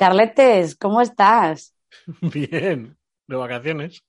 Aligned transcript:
Carletes, 0.00 0.74
¿cómo 0.76 1.00
estás? 1.00 1.74
Bien, 2.34 2.96
de 3.28 3.36
vacaciones. 3.36 4.02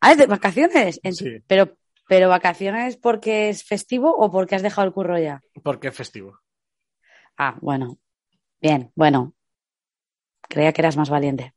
Ah, 0.00 0.12
¿es 0.12 0.18
de 0.18 0.26
vacaciones? 0.26 1.00
En- 1.02 1.14
Sí. 1.14 1.42
Pero, 1.46 1.76
pero 2.08 2.28
vacaciones 2.28 2.96
porque 2.96 3.48
es 3.50 3.64
festivo 3.64 4.08
o 4.16 4.30
porque 4.30 4.54
has 4.54 4.62
dejado 4.62 4.86
el 4.86 4.94
curro 4.94 5.18
ya? 5.18 5.40
Porque 5.62 5.88
es 5.88 5.96
festivo. 5.96 6.40
Ah, 7.36 7.56
bueno. 7.60 7.98
Bien, 8.60 8.92
bueno. 8.96 9.34
Creía 10.52 10.72
que 10.72 10.80
eras 10.82 10.96
más 10.96 11.10
valiente. 11.10 11.54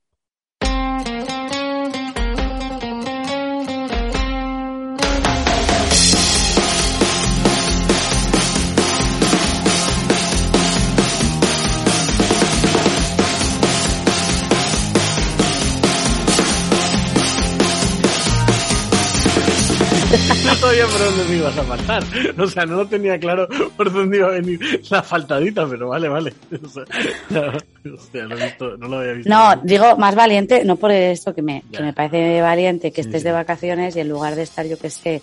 No 20.46 20.56
sabía 20.56 20.86
por 20.88 21.00
dónde 21.00 21.24
me 21.26 21.36
ibas 21.38 21.58
a 21.58 21.64
faltar. 21.64 22.04
O 22.38 22.48
sea, 22.48 22.66
no 22.66 22.76
lo 22.78 22.88
tenía 22.88 23.20
claro 23.20 23.48
por 23.76 23.92
dónde 23.92 24.18
iba 24.18 24.28
a 24.28 24.32
venir 24.32 24.60
la 24.90 25.04
faltadita, 25.04 25.68
pero 25.68 25.90
vale, 25.90 26.08
vale. 26.08 26.34
O 26.64 26.68
sea, 26.70 26.84
no, 27.30 27.94
hostia, 27.96 28.24
lo 28.26 28.38
he 28.38 28.44
visto, 28.46 28.78
no 28.78 28.88
lo 28.88 29.00
había 29.00 29.14
visto. 29.14 29.30
No, 29.30 29.56
digo 29.64 29.98
más 29.98 30.16
valiente, 30.16 30.64
no 30.66 30.76
por 30.76 30.92
esto 30.92 31.34
que 31.34 31.42
me, 31.42 31.64
que 31.72 31.82
me 31.82 31.94
parece 31.94 32.42
valiente 32.42 32.92
que 32.92 33.04
Sí, 33.04 33.08
estés 33.10 33.22
sí. 33.22 33.28
de 33.28 33.32
vacaciones 33.34 33.96
y 33.96 34.00
en 34.02 34.10
lugar 34.10 34.36
de 34.36 34.44
estar, 34.44 34.66
yo 34.66 34.78
que 34.78 34.90
sé, 34.90 35.22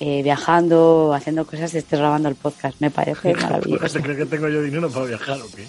eh, 0.00 0.22
viajando, 0.22 1.12
haciendo 1.14 1.44
cosas, 1.46 1.74
estés 1.74 1.98
grabando 1.98 2.28
el 2.28 2.34
podcast. 2.36 2.76
Me 2.80 2.90
parece 2.90 3.34
maravilloso. 3.42 3.88
¿Se 3.88 4.00
cree 4.00 4.16
que 4.16 4.26
tengo 4.26 4.48
yo 4.48 4.62
dinero 4.62 4.88
para 4.90 5.06
viajar 5.06 5.38
o 5.40 5.46
qué? 5.54 5.66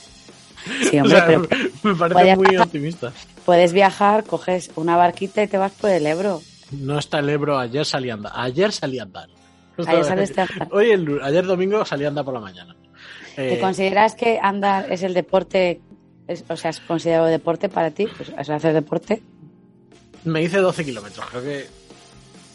Sí, 0.90 0.98
O 1.00 1.04
hombre, 1.04 1.18
sea, 1.18 1.26
pero 1.26 1.48
me 1.84 1.96
parece 1.96 2.36
muy 2.36 2.58
optimista. 2.58 3.12
puedes 3.46 3.74
viajar, 3.74 4.24
coges 4.24 4.70
una 4.76 4.96
barquita 4.96 5.42
y 5.44 5.48
te 5.48 5.58
vas 5.58 5.72
por 5.72 5.90
el 5.90 6.06
Ebro. 6.06 6.42
No 6.72 6.98
está 7.00 7.20
el 7.20 7.30
Ebro, 7.30 7.58
ayer 7.60 7.86
salí 7.86 8.10
a 8.10 8.14
andar. 8.16 8.32
Ayer 8.36 8.72
salí 8.72 9.00
a 9.00 9.04
andar. 9.04 9.30
Ayer 9.88 10.06
saliste 10.06 10.42
a 10.42 10.44
andar. 10.46 10.68
Hoy, 10.72 10.92
el, 10.92 11.22
ayer 11.24 11.46
domingo 11.46 11.84
salí 11.86 12.06
a 12.06 12.10
andar 12.10 12.24
por 12.26 12.34
la 12.34 12.40
mañana. 12.40 12.76
¿Te 13.36 13.56
Eh, 13.56 13.60
consideras 13.60 14.16
que 14.16 14.40
andar 14.42 14.92
es 14.92 15.04
el 15.04 15.14
deporte, 15.14 15.82
es- 16.28 16.44
o 16.50 16.56
sea, 16.58 16.70
es 16.72 16.80
considerado 16.82 17.26
deporte 17.28 17.70
para 17.70 17.92
ti? 17.92 18.08
Pues 18.08 18.32
hacer 18.38 18.74
deporte, 18.74 19.22
me 20.24 20.42
hice 20.44 20.60
12 20.60 20.86
kilómetros, 20.86 21.26
creo 21.28 21.42
que 21.44 21.66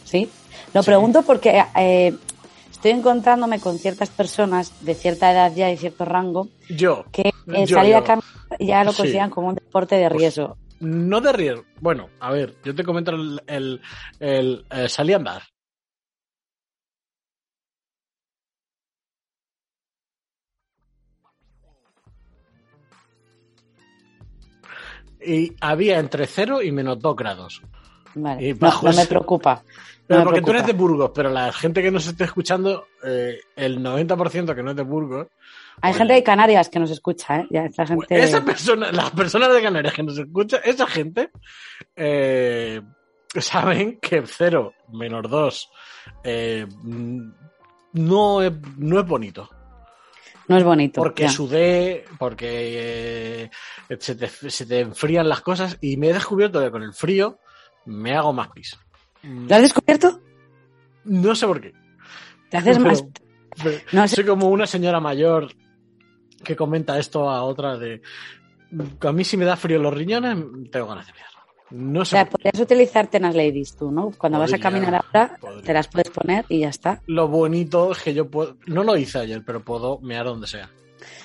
¿sí? 0.05 0.29
Lo 0.73 0.83
Sí. 0.83 0.87
pregunto 0.87 1.23
porque 1.23 1.65
eh, 1.77 2.15
estoy 2.71 2.93
encontrándome 2.93 3.59
con 3.59 3.79
ciertas 3.79 4.09
personas 4.11 4.73
de 4.85 4.95
cierta 4.95 5.33
edad 5.33 5.53
ya 5.55 5.71
y 5.71 5.77
cierto 5.77 6.05
rango 6.05 6.49
yo, 6.69 7.05
que 7.11 7.23
eh, 7.53 7.67
Yo, 7.67 7.77
salir 7.77 7.93
yo. 7.93 7.99
a 7.99 8.05
caminar 8.05 8.25
ya 8.61 8.85
lo 8.85 8.93
Sí. 8.93 8.99
consideran 8.99 9.31
como 9.31 9.49
un 9.49 9.55
deporte 9.57 9.97
de 9.97 10.09
riesgo. 10.09 10.57
No 10.81 11.21
de 11.21 11.33
riesgo. 11.33 11.65
Bueno, 11.81 12.11
a 12.21 12.31
ver, 12.31 12.57
yo 12.65 12.75
te 12.75 12.85
comento 12.85 13.13
el, 13.13 13.41
el, 13.47 13.81
el, 14.21 14.67
eh, 14.71 14.89
salí 14.89 15.13
a 15.13 15.17
andar. 15.17 15.43
Y 25.21 25.55
había 25.61 25.99
entre 25.99 26.27
0 26.27 26.63
y 26.63 26.71
menos 26.71 27.01
2 27.01 27.17
grados. 27.17 27.63
Vale. 28.15 28.49
y 28.49 28.55
No, 28.55 28.93
me 28.93 29.07
preocupa. 29.07 29.63
Pero 30.07 30.21
me 30.21 30.25
porque 30.27 30.43
tú 30.43 30.51
eres 30.51 30.67
de. 30.67 30.73
Burgos, 30.73 31.11
pero 31.15 31.31
la 31.31 31.53
gente 31.53 31.83
que 31.83 31.91
nos 31.91 32.07
esté 32.07 32.25
escuchando, 32.25 32.87
eh, 33.03 33.41
el 33.57 33.81
90% 33.81 34.55
que 34.55 34.63
no 34.63 34.71
es 34.71 34.77
de 34.77 34.83
Burgos, 34.83 35.27
Hay 35.83 35.93
gente 35.95 36.15
de 36.15 36.23
Canarias 36.23 36.69
que 36.69 36.79
nos 36.79 36.91
escucha, 36.91 37.37
¿eh? 37.41 37.47
Ya 37.51 37.65
esta 37.65 37.85
pues 37.85 38.07
gente... 38.09 38.23
esa 38.25 38.45
persona, 38.45 38.91
las 38.93 39.11
personas 39.11 39.53
de 39.53 39.63
Canarias 39.63 39.93
que 39.95 40.03
nos 40.03 40.19
escuchan, 40.19 40.61
esa 40.65 40.87
gente, 40.87 41.31
eh, 41.95 42.81
saben 43.39 43.99
que 44.01 44.23
0 44.27 44.73
menos 44.93 45.31
2 45.31 45.71
eh, 46.25 46.67
no, 47.93 48.43
es, 48.43 48.53
no 48.79 49.01
es 49.01 49.07
bonito. 49.07 49.49
No 50.49 50.57
es 50.57 50.65
bonito. 50.65 51.01
Porque 51.01 51.25
ya. 51.25 51.29
sudé, 51.31 52.05
porque 52.19 53.49
eh, 53.49 53.97
se, 53.99 54.15
te, 54.15 54.29
se 54.29 54.65
te 54.67 54.81
enfrían 54.81 55.29
las 55.29 55.41
cosas 55.41 55.77
y 55.81 55.97
me 55.97 56.09
he 56.11 56.13
descubierto 56.15 56.61
que 56.61 56.71
con 56.71 56.83
el 56.83 56.93
frío 56.95 57.39
me 57.85 58.17
hago 58.17 58.33
más 58.33 58.49
pis. 58.49 58.79
¿Lo 59.23 59.55
has 59.55 59.63
descubierto? 59.63 60.21
No 61.05 61.35
sé 61.35 61.47
por 61.47 61.61
qué. 61.61 61.73
Te 62.49 62.57
haces 62.59 62.77
Pero- 62.79 62.89
más... 62.89 63.05
pero 63.63 63.79
No 63.93 64.07
sé. 64.09 64.17
soy 64.17 64.25
como 64.25 64.49
una 64.49 64.67
señora 64.67 65.01
mayor 65.01 65.49
que 66.47 66.57
comenta 66.57 66.99
esto 66.99 67.29
a 67.29 67.43
otra 67.43 67.77
de 67.77 68.01
a 69.01 69.13
mí 69.13 69.25
si 69.25 69.37
me 69.37 69.45
da 69.45 69.57
frío 69.57 69.79
los 69.79 69.95
riñones 69.95 70.37
tengo 70.71 70.87
ganas 70.87 71.07
de 71.07 71.13
mirar. 71.13 71.27
No 71.71 72.01
O 72.03 72.05
sé. 72.05 72.13
sea, 72.13 72.25
qué. 72.25 72.31
podrías 72.31 72.61
utilizar 72.61 73.07
tenas 73.09 73.35
ladies 73.35 73.75
tú, 73.77 73.91
¿no? 73.91 74.13
Cuando 74.17 74.39
vas 74.39 74.53
a 74.53 74.59
caminar 74.59 74.95
ahora, 74.95 75.37
podría. 75.41 75.63
te 75.63 75.73
las 75.73 75.89
puedes 75.89 76.11
poner 76.11 76.45
y 76.49 76.61
ya 76.61 76.69
está. 76.69 77.03
Lo 77.07 77.27
bonito 77.29 77.91
es 77.93 77.99
que 77.99 78.15
yo 78.15 78.31
puedo, 78.31 78.57
no 78.67 78.85
lo 78.85 78.97
hice 78.97 79.19
ayer, 79.19 79.43
pero 79.45 79.65
puedo 79.65 79.99
mear 80.01 80.27
donde 80.27 80.47
sea. 80.47 80.71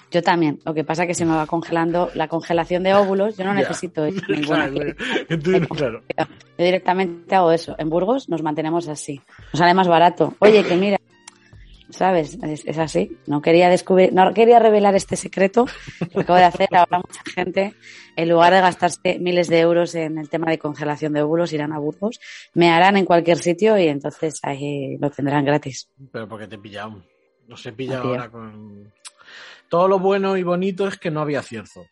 Yo 0.10 0.22
también. 0.22 0.60
Lo 0.66 0.74
que 0.74 0.84
pasa 0.84 1.04
es 1.04 1.08
que 1.10 1.14
se 1.14 1.26
me 1.26 1.36
va 1.36 1.46
congelando 1.46 2.10
la 2.16 2.28
congelación 2.28 2.84
de 2.84 2.94
óvulos. 2.94 3.38
Yo 3.38 3.46
no 3.46 3.54
necesito 3.56 4.06
ninguna. 4.06 4.70
Claro, 4.70 4.94
entonces, 5.30 5.68
claro. 5.78 6.02
Yo 6.58 6.66
directamente 6.66 7.36
hago 7.36 7.52
eso. 7.52 7.76
En 7.78 7.90
Burgos 7.90 8.28
nos 8.28 8.42
mantenemos 8.44 8.88
así. 8.88 9.22
Nos 9.54 9.60
sale 9.60 9.74
más 9.74 9.88
barato. 9.88 10.34
Oye, 10.40 10.64
que 10.64 10.76
mira, 10.76 10.98
¿sabes? 11.92 12.38
Es, 12.44 12.66
es 12.66 12.78
así. 12.78 13.18
No 13.28 13.42
quería 13.42 13.70
descubrir, 13.70 14.14
no 14.14 14.34
quería 14.34 14.60
revelar 14.60 14.96
este 14.96 15.16
secreto 15.16 15.66
que 16.14 16.20
acabo 16.22 16.38
de 16.40 16.46
hacer. 16.46 16.68
Ahora 16.76 17.00
mucha 17.00 17.22
gente, 17.34 17.74
en 18.16 18.30
lugar 18.30 18.54
de 18.54 18.62
gastarse 18.62 19.20
miles 19.20 19.48
de 19.48 19.60
euros 19.60 19.96
en 19.96 20.18
el 20.18 20.30
tema 20.30 20.50
de 20.50 20.60
congelación 20.60 21.14
de 21.14 21.22
óvulos, 21.22 21.54
irán 21.54 21.74
a 21.74 21.80
Burgos, 21.80 22.20
me 22.54 22.70
harán 22.70 22.98
en 22.98 23.06
cualquier 23.06 23.38
sitio 23.38 23.78
y 23.78 23.88
entonces 23.88 24.40
ahí 24.44 24.98
lo 24.98 25.10
tendrán 25.10 25.46
gratis. 25.46 25.90
Pero 26.12 26.28
porque 26.28 26.48
te 26.48 26.56
he 26.56 26.60
pillado. 26.60 27.04
No 27.48 27.58
se 27.58 27.74
pilla 27.74 28.00
ahora 28.00 28.30
con. 28.30 28.92
Todo 29.70 29.88
lo 29.88 30.00
bueno 30.00 30.38
y 30.38 30.44
bonito 30.44 30.88
es 30.88 30.98
que 30.98 31.12
no 31.12 31.22
había 31.22 31.42
cierzo. 31.42 31.86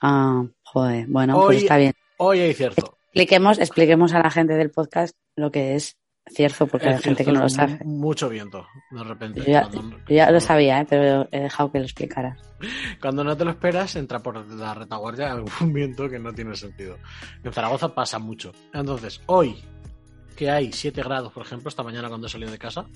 Ah, 0.00 0.44
joder. 0.62 1.06
Bueno, 1.08 1.36
Hoy- 1.38 1.46
pues 1.46 1.62
está 1.62 1.76
bien. 1.76 1.92
Hoy 2.18 2.40
hay 2.40 2.54
cierzo. 2.54 2.98
Expliquemos, 3.06 3.58
expliquemos 3.58 4.12
a 4.12 4.20
la 4.20 4.30
gente 4.30 4.54
del 4.54 4.70
podcast 4.70 5.16
lo 5.34 5.50
que 5.50 5.74
es 5.76 5.96
cierzo, 6.28 6.66
porque 6.66 6.88
hay 6.88 6.98
gente 6.98 7.24
cierzo 7.24 7.32
que 7.32 7.32
no 7.38 7.40
lo 7.44 7.48
sabe. 7.48 7.78
mu- 7.84 7.98
Mucho 8.00 8.28
viento, 8.28 8.66
de 8.90 9.04
repente. 9.04 9.40
Yo 9.40 9.46
ya, 9.46 9.62
Cuando- 9.68 9.98
yo 9.98 10.14
ya 10.14 10.30
lo 10.30 10.40
sabía, 10.40 10.80
¿eh? 10.80 10.86
pero 10.88 11.28
he 11.32 11.40
dejado 11.40 11.70
que 11.72 11.78
lo 11.78 11.84
explicara. 11.84 12.36
Cuando 13.00 13.24
no 13.24 13.36
te 13.36 13.44
lo 13.44 13.50
esperas, 13.50 13.94
entra 13.96 14.20
por 14.20 14.46
la 14.46 14.74
retaguardia 14.74 15.30
algún 15.32 15.72
viento 15.72 16.08
que 16.08 16.18
no 16.18 16.32
tiene 16.32 16.54
sentido. 16.56 16.96
En 17.44 17.52
Zaragoza 17.52 17.94
pasa 17.94 18.18
mucho. 18.18 18.52
Entonces, 18.72 19.20
hoy, 19.26 19.56
que 20.36 20.50
hay 20.50 20.72
7 20.72 21.02
grados, 21.02 21.32
por 21.32 21.44
ejemplo, 21.44 21.68
esta 21.68 21.82
mañana 21.82 22.08
cuando 22.08 22.26
he 22.26 22.30
salido 22.30 22.50
de 22.52 22.58
casa. 22.58 22.86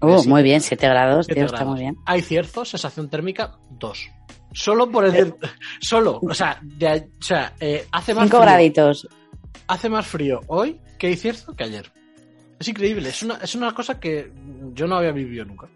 Oh, 0.00 0.22
muy 0.24 0.42
bien, 0.42 0.60
7 0.60 0.86
grados, 0.88 1.26
7 1.26 1.40
tío, 1.40 1.46
está 1.46 1.64
muy 1.64 1.80
bien. 1.80 1.96
Hay 2.06 2.22
cierzo, 2.22 2.64
sensación 2.64 3.08
térmica 3.10 3.56
2. 3.70 4.08
Solo 4.52 4.88
por 4.90 5.04
el. 5.04 5.34
Solo, 5.80 6.20
o 6.22 6.34
sea, 6.34 6.58
de- 6.62 7.08
o 7.20 7.22
sea 7.22 7.52
eh, 7.58 7.86
hace 7.90 8.14
más 8.14 8.24
5 8.24 8.36
frío. 8.36 8.40
graditos. 8.48 9.08
Hace 9.66 9.88
más 9.88 10.06
frío 10.06 10.40
hoy 10.46 10.80
que 10.98 11.08
hay 11.08 11.16
cierzo 11.16 11.56
que 11.56 11.64
ayer. 11.64 11.90
Es 12.64 12.68
increíble, 12.68 13.10
es 13.10 13.22
una, 13.22 13.34
es 13.42 13.54
una 13.54 13.74
cosa 13.74 14.00
que 14.00 14.32
yo 14.72 14.86
no 14.86 14.96
había 14.96 15.12
vivido 15.12 15.44
nunca. 15.44 15.68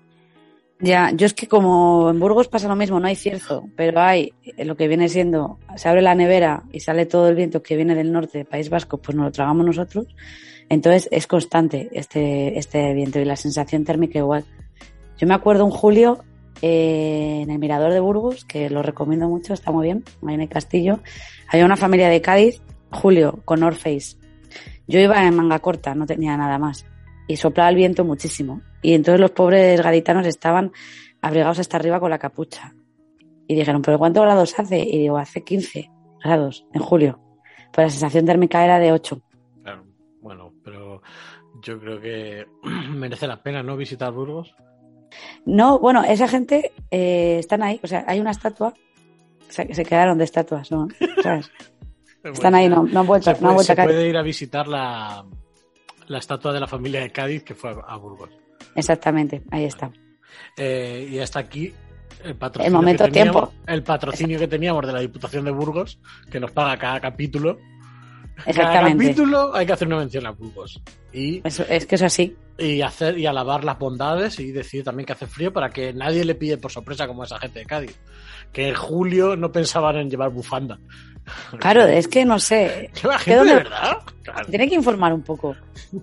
Ya, 0.81 1.11
yo 1.11 1.27
es 1.27 1.35
que 1.35 1.47
como 1.47 2.09
en 2.09 2.19
Burgos 2.19 2.49
pasa 2.49 2.67
lo 2.67 2.77
mismo, 2.77 2.99
no 2.99 3.07
hay 3.07 3.15
cierzo, 3.15 3.69
pero 3.77 4.01
hay 4.01 4.33
eh, 4.43 4.65
lo 4.65 4.75
que 4.75 4.89
viene 4.89 5.11
siendo, 5.11 5.59
se 5.77 5.87
abre 5.87 6.01
la 6.01 6.15
nevera 6.15 6.63
y 6.73 6.81
sale 6.81 7.05
todo 7.05 7.29
el 7.29 7.35
viento 7.35 7.63
que 7.63 7.77
viene 7.77 7.95
del 7.95 8.11
norte, 8.11 8.47
País 8.47 8.71
Vasco, 8.71 8.97
pues 8.97 9.15
nos 9.15 9.27
lo 9.27 9.33
tragamos 9.33 9.67
nosotros. 9.67 10.07
Entonces 10.71 11.11
es 11.13 11.27
constante 11.27 11.91
este, 11.93 12.59
este 12.59 12.95
viento 12.95 13.21
y 13.21 13.27
la 13.27 13.37
sensación 13.37 13.85
térmica 13.85 14.21
igual. 14.21 14.47
Yo 15.19 15.27
me 15.27 15.35
acuerdo 15.35 15.67
un 15.67 15.73
julio 15.73 16.25
eh, 16.63 17.41
en 17.43 17.51
el 17.51 17.59
Mirador 17.59 17.93
de 17.93 18.01
Burgos, 18.01 18.47
que 18.47 18.71
lo 18.71 18.83
recomiendo 18.83 19.29
mucho, 19.29 19.53
está 19.53 19.73
muy 19.73 19.89
bien, 19.89 20.05
ahí 20.27 20.37
en 20.37 20.41
el 20.41 20.49
castillo. 20.49 21.01
Había 21.49 21.67
una 21.67 21.77
familia 21.77 22.09
de 22.09 22.23
Cádiz, 22.23 22.63
Julio, 22.91 23.41
con 23.45 23.61
North 23.61 23.77
Face. 23.77 24.18
Yo 24.89 24.99
iba 24.99 25.23
en 25.25 25.37
manga 25.37 25.59
corta, 25.59 25.95
no 25.95 26.07
tenía 26.07 26.37
nada 26.37 26.59
más. 26.59 26.87
Y 27.29 27.37
soplaba 27.37 27.69
el 27.69 27.77
viento 27.77 28.05
muchísimo. 28.05 28.63
Y 28.83 28.95
entonces 28.95 29.21
los 29.21 29.33
pobres 29.33 29.81
gaditanos 29.83 30.27
estaban 30.27 30.73
abrigados 31.21 31.59
hasta 31.59 31.77
arriba 31.77 32.01
con 32.01 32.11
la 32.11 32.19
capucha. 32.19 32.75
Y 33.47 33.55
dijeron, 33.55 33.83
¿pero 33.83 33.99
cuántos 33.99 34.25
grados 34.25 34.59
hace? 34.59 34.79
Y 34.79 34.99
digo, 34.99 35.19
hace 35.19 35.45
15 35.45 35.91
grados 36.25 36.67
en 36.73 36.81
julio. 36.81 37.21
Pero 37.73 37.87
la 37.87 37.91
sensación 37.91 38.25
térmica 38.25 38.65
era 38.65 38.79
de 38.79 38.93
8. 38.93 39.21
Claro, 39.63 39.85
bueno, 40.23 40.55
pero 40.65 41.03
yo 41.63 41.79
creo 41.79 42.01
que 42.01 42.47
merece 42.91 43.27
la 43.27 43.43
pena, 43.43 43.63
¿no? 43.63 43.77
Visitar 43.77 44.13
Burgos. 44.13 44.55
No, 45.45 45.79
bueno, 45.79 46.03
esa 46.03 46.29
gente 46.29 46.73
eh, 46.91 47.37
están 47.39 47.63
ahí. 47.63 47.79
O 47.83 47.87
sea, 47.87 48.05
hay 48.07 48.21
una 48.21 48.31
estatua. 48.31 48.73
Se, 49.49 49.75
se 49.75 49.85
quedaron 49.85 50.19
de 50.19 50.25
estatuas, 50.25 50.71
¿no? 50.71 50.89
¿Sabes? 51.23 51.51
Están 52.25 52.55
ahí, 52.55 52.69
no, 52.69 52.83
no 52.85 53.01
han 53.01 53.07
vuelto, 53.07 53.25
Se, 53.25 53.31
no 53.33 53.37
han 53.37 53.41
puede, 53.41 53.55
vuelto 53.55 53.63
se 53.67 53.73
a 53.73 53.77
caer. 53.77 53.89
puede 53.89 54.09
ir 54.09 54.17
a 54.17 54.23
visitar 54.23 54.67
la, 54.69 55.25
la 56.09 56.19
estatua 56.19 56.53
de 56.53 56.61
la 56.61 56.67
familia 56.67 57.01
de 57.01 57.11
Cádiz 57.11 57.43
que 57.45 57.55
fue 57.55 57.71
a, 57.87 57.97
Burgos. 57.97 58.31
Exactamente, 58.75 59.43
ahí 59.51 59.65
está. 59.65 59.91
Eh, 60.57 61.09
y 61.11 61.19
hasta 61.19 61.39
aquí 61.41 61.73
el 62.25 62.35
patrocinio, 62.37 62.67
El 62.67 62.73
momento 62.75 63.05
que 63.05 63.11
teníamos, 63.13 63.51
tiempo. 63.51 63.73
el 63.73 63.83
patrocinio 63.83 64.39
que 64.39 64.49
teníamos 64.49 64.87
de 64.87 64.93
la 64.93 65.01
Diputación 65.01 65.45
de 65.45 65.51
Burgos, 65.53 65.99
que 66.31 66.41
nos 66.41 66.51
paga 66.51 66.77
cada 66.77 67.01
capítulo. 67.01 67.59
Cada 68.37 68.51
Exactamente. 68.51 69.05
capítulo 69.05 69.55
hay 69.55 69.67
que 69.67 69.73
hacer 69.73 69.89
una 69.89 69.99
mención 69.99 70.27
a 70.27 70.31
Burgos. 70.31 70.81
Y, 71.13 71.41
Eso- 71.47 71.65
es 71.69 71.87
que 71.87 71.95
es 71.97 72.03
así. 72.03 72.37
y 72.57 72.83
hacer 72.83 73.19
y 73.19 73.27
alabar 73.27 73.65
las 73.65 73.79
bondades 73.79 74.39
y 74.41 74.53
decir 74.53 74.85
también 74.85 75.07
que 75.07 75.13
hace 75.13 75.27
frío 75.27 75.53
para 75.53 75.71
que 75.71 75.93
nadie 75.93 76.25
le 76.25 76.35
pille 76.37 76.57
por 76.59 76.71
sorpresa 76.71 77.07
como 77.09 77.25
esa 77.25 77.39
gente 77.39 77.61
de 77.61 77.67
Cádiz. 77.67 77.99
Que 78.53 78.69
en 78.69 78.75
julio 78.75 79.37
no 79.37 79.53
pensaban 79.53 79.97
en 79.97 80.11
llevar 80.11 80.31
bufanda. 80.31 80.79
Claro, 81.59 81.85
es 81.85 82.09
que 82.09 82.25
no 82.25 82.39
sé. 82.39 82.91
La 83.05 83.19
¿Que 83.19 83.25
gente 83.25 83.45
de 83.45 83.55
verdad. 83.55 83.99
Claro. 84.23 84.47
Tiene 84.49 84.69
que 84.69 84.75
informar 84.75 85.13
un 85.13 85.23
poco. 85.23 85.55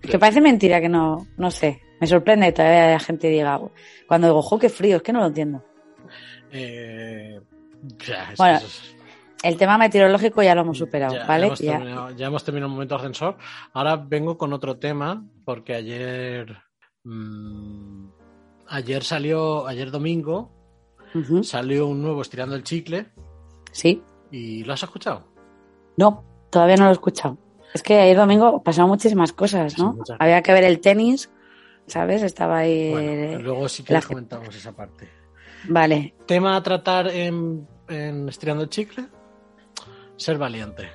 Que 0.00 0.18
parece 0.18 0.40
mentira 0.40 0.80
que 0.80 0.88
no, 0.88 1.26
no 1.36 1.50
sé. 1.50 1.82
Me 2.00 2.06
sorprende 2.06 2.46
que 2.46 2.52
todavía 2.52 2.92
la 2.92 2.98
gente 3.00 3.28
diga, 3.28 3.60
cuando 4.08 4.28
digo, 4.28 4.40
jo, 4.40 4.58
qué 4.58 4.70
frío, 4.70 4.96
es 4.96 5.02
que 5.02 5.12
no 5.12 5.20
lo 5.20 5.26
entiendo. 5.26 5.62
Eh, 6.50 7.38
ya, 8.06 8.30
Bueno, 8.38 8.56
es- 8.58 8.94
El 9.42 9.58
tema 9.58 9.76
meteorológico 9.76 10.42
ya 10.42 10.54
lo 10.54 10.62
hemos 10.62 10.78
superado, 10.78 11.14
Ya, 11.14 11.26
¿vale? 11.26 11.42
Ya 11.42 11.46
hemos, 11.48 11.58
Ya- 11.60 11.72
terminado, 11.72 12.10
ya 12.12 12.26
hemos 12.26 12.44
terminado 12.44 12.68
el 12.68 12.72
momento 12.72 12.96
ascensor. 12.96 13.36
Ahora 13.74 13.96
vengo 13.96 14.38
con 14.38 14.52
otro 14.54 14.78
tema, 14.78 15.22
porque 15.44 15.74
ayer. 15.74 16.56
mm, 17.04 18.08
ayer 18.68 19.04
salió. 19.04 19.66
Ayer 19.66 19.90
domingo 19.90 20.50
Salió 21.42 21.86
un 21.86 22.02
nuevo 22.02 22.22
Estirando 22.22 22.54
el 22.56 22.62
Chicle. 22.62 23.06
Sí. 23.72 24.02
¿Y 24.30 24.64
lo 24.64 24.72
has 24.74 24.82
escuchado? 24.82 25.24
No, 25.96 26.24
todavía 26.50 26.76
no 26.76 26.84
lo 26.84 26.90
he 26.90 26.94
escuchado. 26.94 27.36
Es 27.74 27.82
que 27.82 27.98
ayer 27.98 28.16
domingo 28.16 28.62
pasaron 28.62 28.90
muchísimas 28.90 29.32
cosas, 29.32 29.78
¿no? 29.78 29.92
Sí, 29.92 29.98
muchas. 29.98 30.16
Había 30.20 30.42
que 30.42 30.52
ver 30.52 30.64
el 30.64 30.80
tenis, 30.80 31.30
¿sabes? 31.86 32.22
Estaba 32.22 32.58
ahí. 32.58 32.90
Bueno, 32.90 33.10
eh, 33.10 33.38
luego 33.40 33.68
si 33.68 33.82
la 33.82 33.86
quieres 33.86 34.04
gente- 34.06 34.14
comentamos 34.14 34.56
esa 34.56 34.72
parte. 34.72 35.08
Vale. 35.68 36.14
Tema 36.26 36.56
a 36.56 36.62
tratar 36.62 37.08
en, 37.08 37.66
en 37.88 38.28
Estirando 38.28 38.62
el 38.64 38.70
Chicle. 38.70 39.04
Ser 40.16 40.38
valiente. 40.38 40.88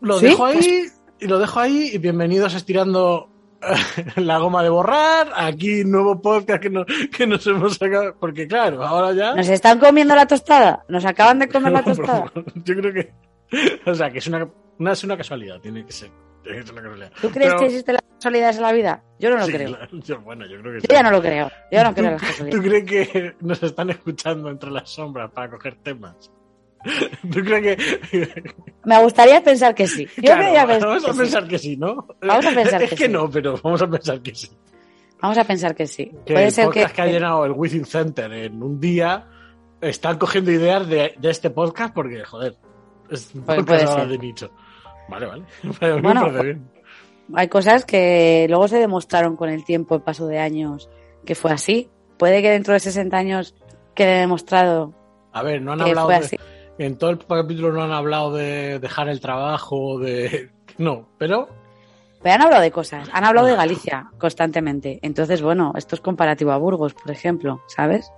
Lo 0.00 0.18
¿Sí? 0.18 0.26
dejo 0.26 0.44
ahí 0.44 0.86
y 1.20 1.26
lo 1.26 1.38
dejo 1.38 1.60
ahí 1.60 1.90
y 1.92 1.98
bienvenidos 1.98 2.54
a 2.54 2.56
Estirando 2.56 3.30
la 4.16 4.38
goma 4.38 4.62
de 4.62 4.68
borrar. 4.70 5.28
Aquí 5.36 5.84
nuevo 5.84 6.20
podcast 6.20 6.62
que, 6.62 6.70
no- 6.70 6.84
que 6.86 7.26
nos 7.26 7.46
hemos 7.46 7.76
sacado. 7.76 8.14
Porque 8.18 8.46
claro, 8.46 8.82
ahora 8.84 9.12
ya... 9.12 9.34
¿Nos 9.34 9.48
están 9.48 9.78
comiendo 9.78 10.14
la 10.14 10.26
tostada? 10.26 10.84
¿Nos 10.88 11.04
acaban 11.04 11.38
de 11.38 11.48
comer 11.48 11.72
la 11.72 11.82
tostada? 11.84 12.32
Yo 12.64 12.74
creo 12.76 12.92
que... 12.92 13.12
O 13.86 13.94
sea, 13.94 14.10
que 14.10 14.18
es 14.18 14.26
una, 14.26 14.48
una, 14.78 14.92
es 14.92 15.04
una 15.04 15.16
casualidad, 15.16 15.60
tiene 15.60 15.84
que 15.84 15.92
ser. 15.92 16.10
Tiene 16.42 16.58
que 16.58 16.64
ser 16.64 16.72
una 16.72 16.82
casualidad. 16.82 17.12
¿Tú 17.20 17.30
crees 17.30 17.48
Pero- 17.50 17.58
que 17.60 17.66
existen 17.66 17.94
las 17.94 18.02
casualidades 18.14 18.56
en 18.56 18.62
la 18.62 18.72
vida? 18.72 19.02
Yo 19.18 19.30
no 19.30 19.36
lo 19.36 19.46
Sí, 19.46 19.52
creo. 19.52 19.78
yo- 19.92 20.20
bueno, 20.22 20.44
yo 20.46 20.58
creo 20.60 20.72
que 20.72 20.78
Yo 20.80 20.86
sí. 20.88 20.88
ya 20.90 21.02
no 21.02 21.10
lo 21.10 21.20
creo. 21.22 21.50
Yo 21.70 21.84
no 21.84 21.94
creo 21.94 22.06
en 22.06 22.12
las 22.14 22.20
¿Tú, 22.22 22.26
casualidades. 22.26 22.62
¿Tú 22.64 22.68
crees 22.68 22.84
que 23.12 23.34
nos 23.40 23.62
están 23.62 23.90
escuchando 23.90 24.50
entre 24.50 24.70
las 24.70 24.90
sombras 24.90 25.30
para 25.30 25.50
coger 25.50 25.76
temas? 25.76 26.32
¿Tú 27.32 27.40
crees 27.44 27.76
que.? 28.10 28.54
Me 28.84 29.02
gustaría 29.02 29.42
pensar 29.42 29.74
que 29.74 29.86
sí. 29.86 30.06
Yo 30.16 30.22
Claro, 30.22 30.42
quería 30.42 30.66
pensar 30.66 30.88
vamos 30.88 31.04
a 31.04 31.12
sí. 31.12 31.18
pensar 31.18 31.48
que 31.48 31.58
sí, 31.58 31.76
¿no? 31.76 32.06
Vamos 32.20 32.46
a 32.46 32.50
pensar 32.50 32.82
es 32.82 32.90
que 32.90 32.96
que, 32.96 33.06
sí. 33.06 33.12
no, 33.12 33.30
pero 33.30 33.58
vamos 33.62 33.82
a 33.82 33.86
pensar 33.88 34.20
que 34.20 34.34
sí. 34.34 34.48
Vamos 35.20 35.38
a 35.38 35.44
pensar 35.44 35.74
que 35.74 35.86
sí. 35.86 36.10
Que 36.26 36.34
Puede 36.34 36.50
ser 36.50 36.64
que. 36.70 36.80
podcast 36.80 36.94
que... 36.96 37.02
ha 37.02 37.06
llenado 37.06 37.44
el 37.44 37.52
Within 37.52 37.84
Center 37.84 38.32
en 38.32 38.62
un 38.62 38.80
día 38.80 39.26
están 39.80 40.18
cogiendo 40.18 40.50
ideas 40.50 40.86
de, 40.88 41.14
de 41.18 41.30
este 41.30 41.50
podcast 41.50 41.92
porque, 41.94 42.24
joder, 42.24 42.56
es 43.10 43.34
un 43.34 43.42
Pues 43.42 43.58
podcast 43.58 43.94
puede 43.94 44.06
de 44.08 44.18
nicho. 44.18 44.50
Vale, 45.08 45.26
vale. 45.26 45.44
Bueno, 46.02 46.30
bien. 46.30 46.68
Hay 47.34 47.48
cosas 47.48 47.84
que 47.84 48.46
luego 48.48 48.68
se 48.68 48.78
demostraron 48.78 49.36
con 49.36 49.48
el 49.48 49.64
tiempo, 49.64 49.94
el 49.94 50.02
paso 50.02 50.26
de 50.26 50.38
años, 50.38 50.90
que 51.24 51.34
fue 51.34 51.52
así. 51.52 51.88
Puede 52.18 52.42
que 52.42 52.50
dentro 52.50 52.74
de 52.74 52.80
60 52.80 53.16
años 53.16 53.54
quede 53.94 54.20
demostrado 54.20 54.94
A 55.32 55.42
ver, 55.42 55.60
no 55.62 55.72
han 55.72 55.78
que 55.78 55.90
hablado 55.90 56.06
fue 56.08 56.18
de, 56.18 56.24
así. 56.24 56.36
En 56.84 56.96
todo 56.96 57.10
el 57.10 57.18
capítulo 57.18 57.72
no 57.72 57.82
han 57.82 57.92
hablado 57.92 58.32
de 58.32 58.78
dejar 58.78 59.08
el 59.08 59.20
trabajo, 59.20 59.98
de 59.98 60.50
no, 60.78 61.08
pero 61.18 61.48
Pero 62.22 62.34
han 62.34 62.42
hablado 62.42 62.62
de 62.62 62.70
cosas. 62.70 63.08
Han 63.12 63.24
hablado 63.24 63.46
de 63.46 63.56
Galicia 63.56 64.10
constantemente. 64.18 64.98
Entonces, 65.02 65.42
bueno, 65.42 65.72
esto 65.76 65.94
es 65.94 66.00
comparativo 66.00 66.52
a 66.52 66.58
Burgos, 66.58 66.94
por 66.94 67.10
ejemplo, 67.10 67.62
¿sabes? 67.68 68.10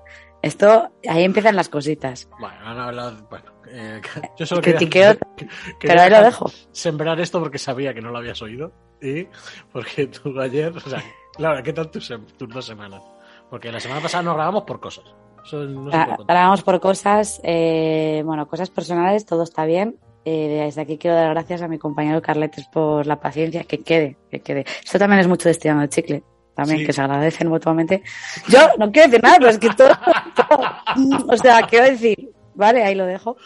Esto, 0.42 0.90
ahí 1.08 1.24
empiezan 1.24 1.56
las 1.56 1.68
cositas. 1.68 2.28
bueno, 2.38 2.56
han 2.64 2.78
hablado, 2.78 3.26
bueno, 3.30 3.46
eh, 3.68 4.00
yo 4.38 4.46
solo 4.46 4.60
Critiqueo, 4.60 5.16
quería, 5.36 5.50
pero 5.80 6.00
ahí 6.02 6.10
lo 6.10 6.22
dejo. 6.22 6.50
sembrar 6.70 7.18
esto 7.20 7.40
porque 7.40 7.58
sabía 7.58 7.94
que 7.94 8.02
no 8.02 8.10
lo 8.10 8.18
habías 8.18 8.40
oído 8.42 8.72
y 9.00 9.26
porque 9.72 10.06
tú 10.06 10.38
ayer, 10.38 10.76
o 10.76 10.80
sea, 10.80 11.02
Laura, 11.38 11.62
¿qué 11.62 11.72
tal 11.72 11.90
tus, 11.90 12.12
tus 12.36 12.48
dos 12.48 12.66
semanas? 12.66 13.02
Porque 13.48 13.72
la 13.72 13.80
semana 13.80 14.00
pasada 14.00 14.22
nos 14.22 14.34
grabamos 14.34 14.64
por 14.64 14.80
cosas. 14.80 15.04
No. 15.52 15.90
Grabamos 16.26 16.62
por 16.62 16.80
cosas, 16.80 17.40
eh, 17.44 18.22
bueno, 18.24 18.46
cosas 18.48 18.70
personales, 18.70 19.26
todo 19.26 19.42
está 19.42 19.64
bien. 19.64 19.96
Eh, 20.24 20.62
desde 20.64 20.80
aquí 20.80 20.96
quiero 20.96 21.16
dar 21.16 21.30
gracias 21.30 21.60
a 21.60 21.68
mi 21.68 21.78
compañero 21.78 22.22
Carletes 22.22 22.66
por 22.68 23.06
la 23.06 23.20
paciencia, 23.20 23.64
que 23.64 23.80
quede, 23.82 24.16
que 24.30 24.40
quede. 24.40 24.64
Esto 24.82 24.98
también 24.98 25.20
es 25.20 25.28
mucho 25.28 25.48
destinado 25.50 25.82
el 25.82 25.90
chicle, 25.90 26.22
también, 26.54 26.78
Sí. 26.80 26.86
que 26.86 26.92
se 26.94 27.02
agradecen 27.02 27.48
mutuamente. 27.48 28.02
Yo 28.48 28.60
no 28.78 28.90
quiero 28.90 29.08
decir 29.08 29.22
nada, 29.22 29.36
pero 29.38 29.50
es 29.50 29.58
que 29.58 29.68
todo, 29.70 29.88
todo- 30.36 30.64
mm, 30.96 31.28
o 31.30 31.36
sea, 31.36 31.60
quiero 31.66 31.84
decir, 31.90 32.30
vale, 32.54 32.82
ahí 32.82 32.94
lo 32.94 33.04
dejo. 33.04 33.36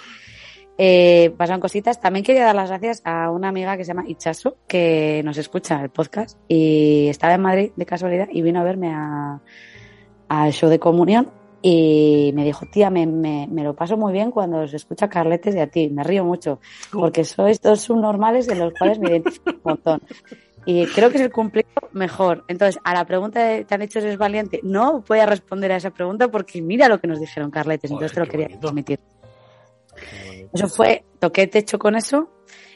Eh, 0.81 1.35
pasaron 1.37 1.61
cositas. 1.61 2.01
También 2.01 2.25
quería 2.25 2.45
dar 2.45 2.55
las 2.55 2.69
gracias 2.69 3.03
a 3.05 3.33
una 3.33 3.49
amiga 3.49 3.77
que 3.77 3.85
se 3.85 3.89
llama 3.89 4.05
Ichaso, 4.07 4.59
que 4.69 5.21
nos 5.25 5.37
escucha 5.37 5.83
el 5.83 5.91
podcast 5.91 6.39
y 6.47 7.09
estaba 7.09 7.35
en 7.35 7.41
Madrid 7.43 7.73
de 7.75 7.85
casualidad 7.87 8.29
y 8.31 8.43
vino 8.43 8.61
a 8.61 8.63
verme 8.63 8.93
a- 8.95 9.41
al 10.29 10.53
show 10.53 10.71
de 10.71 10.79
comunión 10.79 11.31
y 11.61 12.31
me 12.35 12.45
dijo, 12.45 12.67
tía, 12.67 12.91
me, 12.91 13.07
me, 13.07 13.49
me 13.51 13.65
lo 13.65 13.75
paso 13.75 13.97
muy 13.97 14.13
bien 14.13 14.31
cuando 14.31 14.59
os 14.59 14.75
escucha 14.75 15.09
Carletes 15.09 15.55
y 15.55 15.59
a 15.59 15.67
ti, 15.67 15.89
me 15.91 16.05
río 16.05 16.25
mucho, 16.25 16.61
porque 16.93 17.25
sois 17.25 17.61
dos 17.61 17.81
subnormales 17.81 18.47
de 18.47 18.55
los 18.55 18.73
cuales 18.75 18.99
me 18.99 19.11
identifico 19.11 19.51
un 19.51 19.61
montón. 19.65 20.03
Y 20.65 20.87
creo 20.87 21.11
que 21.11 21.17
es 21.17 21.23
el 21.23 21.33
cumplido 21.33 21.69
mejor. 21.93 22.45
Entonces, 22.47 22.79
a 22.85 22.93
la 22.93 23.07
pregunta 23.07 23.43
de, 23.43 23.65
¿te 23.65 23.75
han 23.75 23.81
dicho 23.81 23.99
eres 24.01 24.19
valiente? 24.19 24.61
No 24.63 25.03
voy 25.09 25.19
a 25.19 25.27
responder 25.27 25.73
a 25.73 25.77
esa 25.77 25.91
pregunta 25.91 26.31
porque 26.31 26.61
mira 26.61 26.89
lo 26.89 27.01
que 27.01 27.07
nos 27.07 27.19
dijeron 27.21 27.51
Carletes, 27.51 27.91
entonces 27.91 28.13
te 28.13 28.21
lo 28.21 28.27
quería 28.27 28.47
bonito. 28.49 28.61
transmitir. 28.61 29.01
Eso 30.53 30.69
fue, 30.69 31.05
toqué 31.19 31.47
techo 31.47 31.79
con 31.79 31.97
eso 31.97 32.31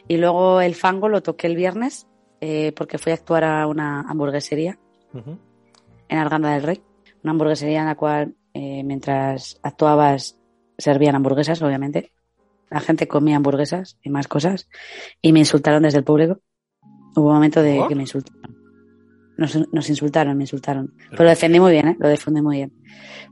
y 0.07 0.17
luego 0.17 0.59
el 0.59 0.75
fango 0.75 1.07
lo 1.07 1.21
toqué 1.21 1.47
el 1.47 1.55
viernes 1.55 2.07
eh, 2.41 2.73
porque 2.75 2.97
fui 2.97 3.11
a 3.11 3.15
actuar 3.15 3.43
a 3.43 3.67
una 3.67 4.01
hamburguesería 4.01 4.77
en 5.13 6.17
Arganda 6.17 6.51
del 6.53 6.63
Rey, 6.63 6.81
una 7.23 7.31
hamburguesería 7.31 7.81
en 7.81 7.85
la 7.85 7.95
cual 7.95 8.35
eh, 8.53 8.83
mientras 8.83 9.59
actuabas 9.63 10.37
servían 10.77 11.15
hamburguesas, 11.15 11.61
obviamente. 11.61 12.11
La 12.69 12.79
gente 12.79 13.07
comía 13.07 13.35
hamburguesas 13.35 13.97
y 14.01 14.09
más 14.09 14.27
cosas 14.27 14.67
y 15.21 15.31
me 15.31 15.39
insultaron 15.39 15.83
desde 15.83 15.99
el 15.99 16.03
público. 16.03 16.39
Hubo 17.15 17.27
un 17.27 17.35
momento 17.35 17.61
de 17.61 17.83
que 17.87 17.95
me 17.95 18.03
insultaron. 18.03 18.57
Nos, 19.37 19.71
nos 19.71 19.89
insultaron, 19.89 20.37
me 20.37 20.43
insultaron. 20.43 20.93
Pero 21.11 21.23
lo 21.23 21.29
defendí 21.29 21.59
muy 21.59 21.71
bien, 21.71 21.87
¿eh? 21.89 21.97
Lo 21.99 22.07
defendí 22.07 22.41
muy 22.41 22.57
bien. 22.57 22.73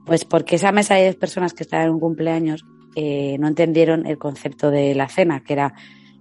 Pues 0.05 0.25
porque 0.25 0.55
esa 0.55 0.71
mesa 0.71 0.95
de 0.95 1.03
10 1.03 1.15
personas 1.15 1.53
que 1.53 1.63
estaban 1.63 1.87
en 1.87 1.93
un 1.93 1.99
cumpleaños 1.99 2.65
eh, 2.95 3.37
no 3.39 3.47
entendieron 3.47 4.05
el 4.05 4.17
concepto 4.17 4.69
de 4.69 4.93
la 4.95 5.07
cena, 5.07 5.43
que 5.43 5.53
era 5.53 5.73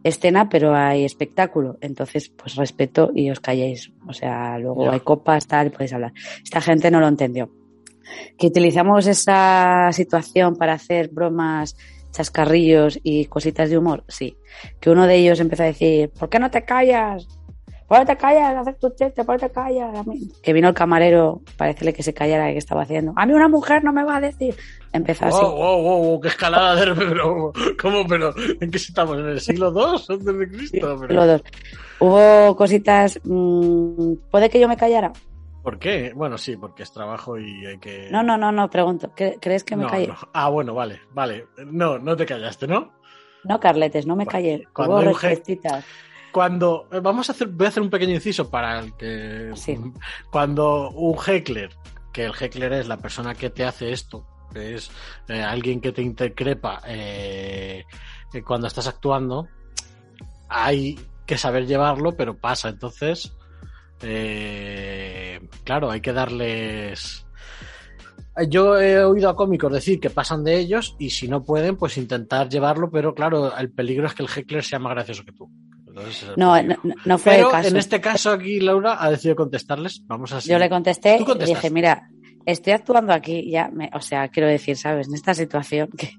escena, 0.03 0.49
pero 0.49 0.75
hay 0.75 1.05
espectáculo. 1.05 1.79
Entonces, 1.81 2.31
pues 2.31 2.57
respeto 2.57 3.11
y 3.15 3.31
os 3.31 3.41
calléis. 3.41 3.93
O 4.07 4.13
sea, 4.13 4.59
luego 4.59 4.91
hay 4.91 5.01
copas, 5.01 5.47
tal, 5.47 5.71
podéis 5.71 5.93
hablar. 5.93 6.13
Esta 6.43 6.61
gente 6.61 6.91
no 6.91 7.01
lo 7.01 7.09
entendió. 7.09 7.51
Que 8.39 8.47
utilizamos 8.49 9.07
esa 9.07 9.91
situación 9.93 10.57
para 10.57 10.75
hacer 10.75 11.09
bromas, 11.09 11.77
chascarrillos 12.13 12.99
y 13.03 13.27
cositas 13.27 13.71
de 13.71 13.79
humor, 13.79 14.05
sí. 14.09 14.37
Que 14.81 14.91
uno 14.91 15.07
de 15.07 15.17
ellos 15.17 15.41
empezó 15.41 15.63
a 15.63 15.67
decir, 15.67 16.11
¿por 16.19 16.29
qué 16.29 16.39
no 16.39 16.51
te 16.51 16.65
callas? 16.65 17.27
¿Por 17.87 17.99
qué 17.99 18.05
no 18.05 18.07
te 18.07 18.17
callas? 18.17 18.57
Hacer 18.57 18.75
tu 18.77 18.91
chiste, 18.91 19.25
¿por 19.25 19.37
qué 19.39 19.49
te 19.49 19.53
callas? 19.53 19.97
A 19.99 20.03
mí- 20.05 20.29
Que 20.43 20.53
vino 20.53 20.69
el 20.69 20.75
camarero, 20.75 21.41
parecele 21.57 21.93
que 21.93 22.03
se 22.05 22.15
callara 22.15 22.53
que 22.53 22.59
estaba 22.59 22.83
haciendo. 22.83 23.13
A 23.17 23.27
mí 23.27 23.33
una 23.33 23.49
mujer 23.49 23.83
no 23.85 23.93
me 23.93 24.05
va 24.05 24.17
a 24.17 24.21
decir. 24.21 24.55
Empezó 24.93 25.25
así. 25.27 25.39
Wow, 25.41 25.55
wow, 25.57 25.83
wow, 25.83 26.03
wow, 26.05 26.21
qué 26.21 26.29
escalada 26.29 26.75
de 26.85 26.95
pero, 26.95 27.53
¿Cómo? 27.81 28.07
Pero, 28.09 28.33
¿en 28.61 28.71
qué 28.71 28.77
estamos? 28.77 29.19
¿En 29.19 29.27
el 29.27 29.41
siglo 29.41 29.73
II 29.73 30.03
antes 30.09 30.39
de 30.39 30.49
Cristo? 30.49 30.97
Pero- 31.01 31.15
Los 31.15 31.27
dos. 31.27 31.43
Hubo 32.01 32.57
cositas. 32.57 33.21
mm, 33.25 34.15
¿Puede 34.31 34.51
que 34.51 34.59
yo 34.61 34.69
me 34.69 34.77
callara? 34.77 35.13
¿Por 35.63 35.79
qué? 35.79 36.13
Bueno, 36.15 36.39
sí, 36.39 36.57
porque 36.57 36.83
es 36.83 36.93
trabajo 36.93 37.39
y 37.39 37.67
hay 37.67 37.79
que. 37.79 38.09
No, 38.11 38.23
no, 38.23 38.37
no, 38.39 38.51
no, 38.51 38.71
pregunto. 38.71 39.13
¿cre- 39.15 39.39
¿Crees 39.41 39.63
que 39.65 39.77
me 39.77 39.85
No. 39.85 40.17
Ah, 40.33 40.49
bueno, 40.49 40.75
vale, 40.75 41.01
vale. 41.13 41.47
No, 41.67 41.99
no 41.99 42.17
te 42.17 42.25
callaste, 42.27 42.67
¿no? 42.67 42.93
No, 43.45 43.61
Carletes, 43.61 44.07
no 44.07 44.15
me 44.17 44.25
Bueno, 44.25 44.31
callé. 44.33 44.69
cuando 44.73 44.95
Hubo 44.97 45.03
respuestitas. 45.05 45.85
Cuando 46.33 46.89
eh, 46.93 47.01
vamos 47.01 47.29
a 47.29 47.33
hacer, 47.33 47.49
voy 47.49 47.67
a 47.67 47.69
hacer 47.71 47.83
un 47.83 47.91
pequeño 47.91 48.15
inciso 48.15 48.49
para 48.51 48.79
el 48.81 48.97
que 48.97 49.51
Sí. 49.55 49.77
cuando 50.31 50.91
un 50.91 51.17
heckler, 51.27 51.71
que 52.13 52.25
el 52.25 52.33
heckler 52.39 52.73
es 52.75 52.87
la 52.89 52.99
persona 52.99 53.35
que 53.35 53.51
te 53.51 53.65
hace 53.65 53.93
esto, 53.93 54.27
que 54.53 54.75
es 54.77 54.91
eh, 55.29 55.43
alguien 55.43 55.81
que 55.81 55.93
te 55.93 56.03
intercrepa 56.03 56.81
eh, 56.87 57.85
cuando 58.47 58.67
estás 58.69 58.87
actuando, 58.87 59.49
hay 60.49 60.99
que 61.27 61.37
saber 61.39 61.67
llevarlo, 61.67 62.17
pero 62.17 62.37
pasa. 62.37 62.69
Entonces, 62.69 63.37
eh, 64.03 65.41
claro, 65.65 65.91
hay 65.91 66.01
que 66.01 66.13
darles. 66.13 67.27
Yo 68.49 68.79
he 68.81 69.05
oído 69.05 69.29
a 69.29 69.37
cómicos 69.37 69.73
decir 69.73 70.01
que 70.01 70.09
pasan 70.09 70.45
de 70.45 70.57
ellos 70.59 70.97
y 70.99 71.11
si 71.11 71.29
no 71.29 71.43
pueden, 71.45 71.77
pues 71.77 71.99
intentar 71.99 72.49
llevarlo, 72.49 72.91
pero 72.91 73.15
claro, 73.15 73.57
el 73.57 73.71
peligro 73.71 74.07
es 74.07 74.15
que 74.15 74.23
el 74.23 74.29
heckler 74.35 74.65
sea 74.65 74.79
más 74.79 74.93
gracioso 74.95 75.25
que 75.25 75.33
tú. 75.33 75.51
Entonces, 75.87 76.15
ese 76.17 76.25
es 76.27 76.31
el 76.31 76.37
No, 76.39 76.63
no, 76.63 76.77
no 77.05 77.19
fue 77.19 77.33
Pero 77.35 77.49
el 77.49 77.53
caso. 77.53 77.69
en 77.69 77.77
este 77.77 78.01
caso 78.01 78.31
aquí 78.31 78.61
Laura 78.61 79.03
ha 79.03 79.11
decidido 79.11 79.37
contestarles. 79.37 80.03
Vamos 80.07 80.33
a 80.33 80.39
Yo 80.39 80.59
le 80.59 80.71
contesté 80.71 81.19
y 81.21 81.45
dije, 81.45 81.71
mira, 81.71 82.09
estoy 82.47 82.73
actuando 82.73 83.13
aquí, 83.13 83.51
ya, 83.51 83.69
me- 83.73 83.91
o 83.93 84.01
sea, 84.01 84.29
quiero 84.29 84.49
decir, 84.49 84.77
¿sabes? 84.77 85.09
En 85.09 85.15
esta 85.15 85.35
situación 85.35 85.91
que, 85.99 86.13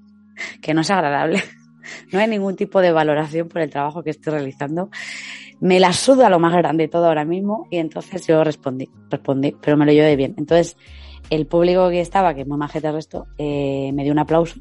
que 0.60 0.74
no 0.74 0.82
es 0.82 0.90
agradable. 0.90 1.42
No 2.12 2.20
hay 2.20 2.28
ningún 2.28 2.54
tipo 2.54 2.80
de 2.80 2.92
valoración 2.92 3.48
por 3.48 3.60
el 3.60 3.68
trabajo 3.68 4.04
que 4.04 4.10
estoy 4.10 4.34
realizando. 4.34 4.88
Me 5.62 5.78
la 5.78 5.92
suda 5.92 6.28
lo 6.28 6.40
más 6.40 6.52
grande 6.54 6.88
todo 6.88 7.06
ahora 7.06 7.24
mismo 7.24 7.68
y 7.70 7.76
entonces 7.76 8.26
yo 8.26 8.42
respondí, 8.42 8.90
respondí, 9.08 9.56
pero 9.62 9.76
me 9.76 9.86
lo 9.86 9.92
llevé 9.92 10.16
bien. 10.16 10.34
Entonces, 10.36 10.76
el 11.30 11.46
público 11.46 11.88
que 11.88 12.00
estaba, 12.00 12.34
que 12.34 12.40
es 12.40 12.48
muy 12.48 12.58
majete 12.58 12.88
el 12.88 12.94
resto, 12.94 13.28
eh, 13.38 13.92
me 13.94 14.02
dio 14.02 14.10
un 14.10 14.18
aplauso. 14.18 14.58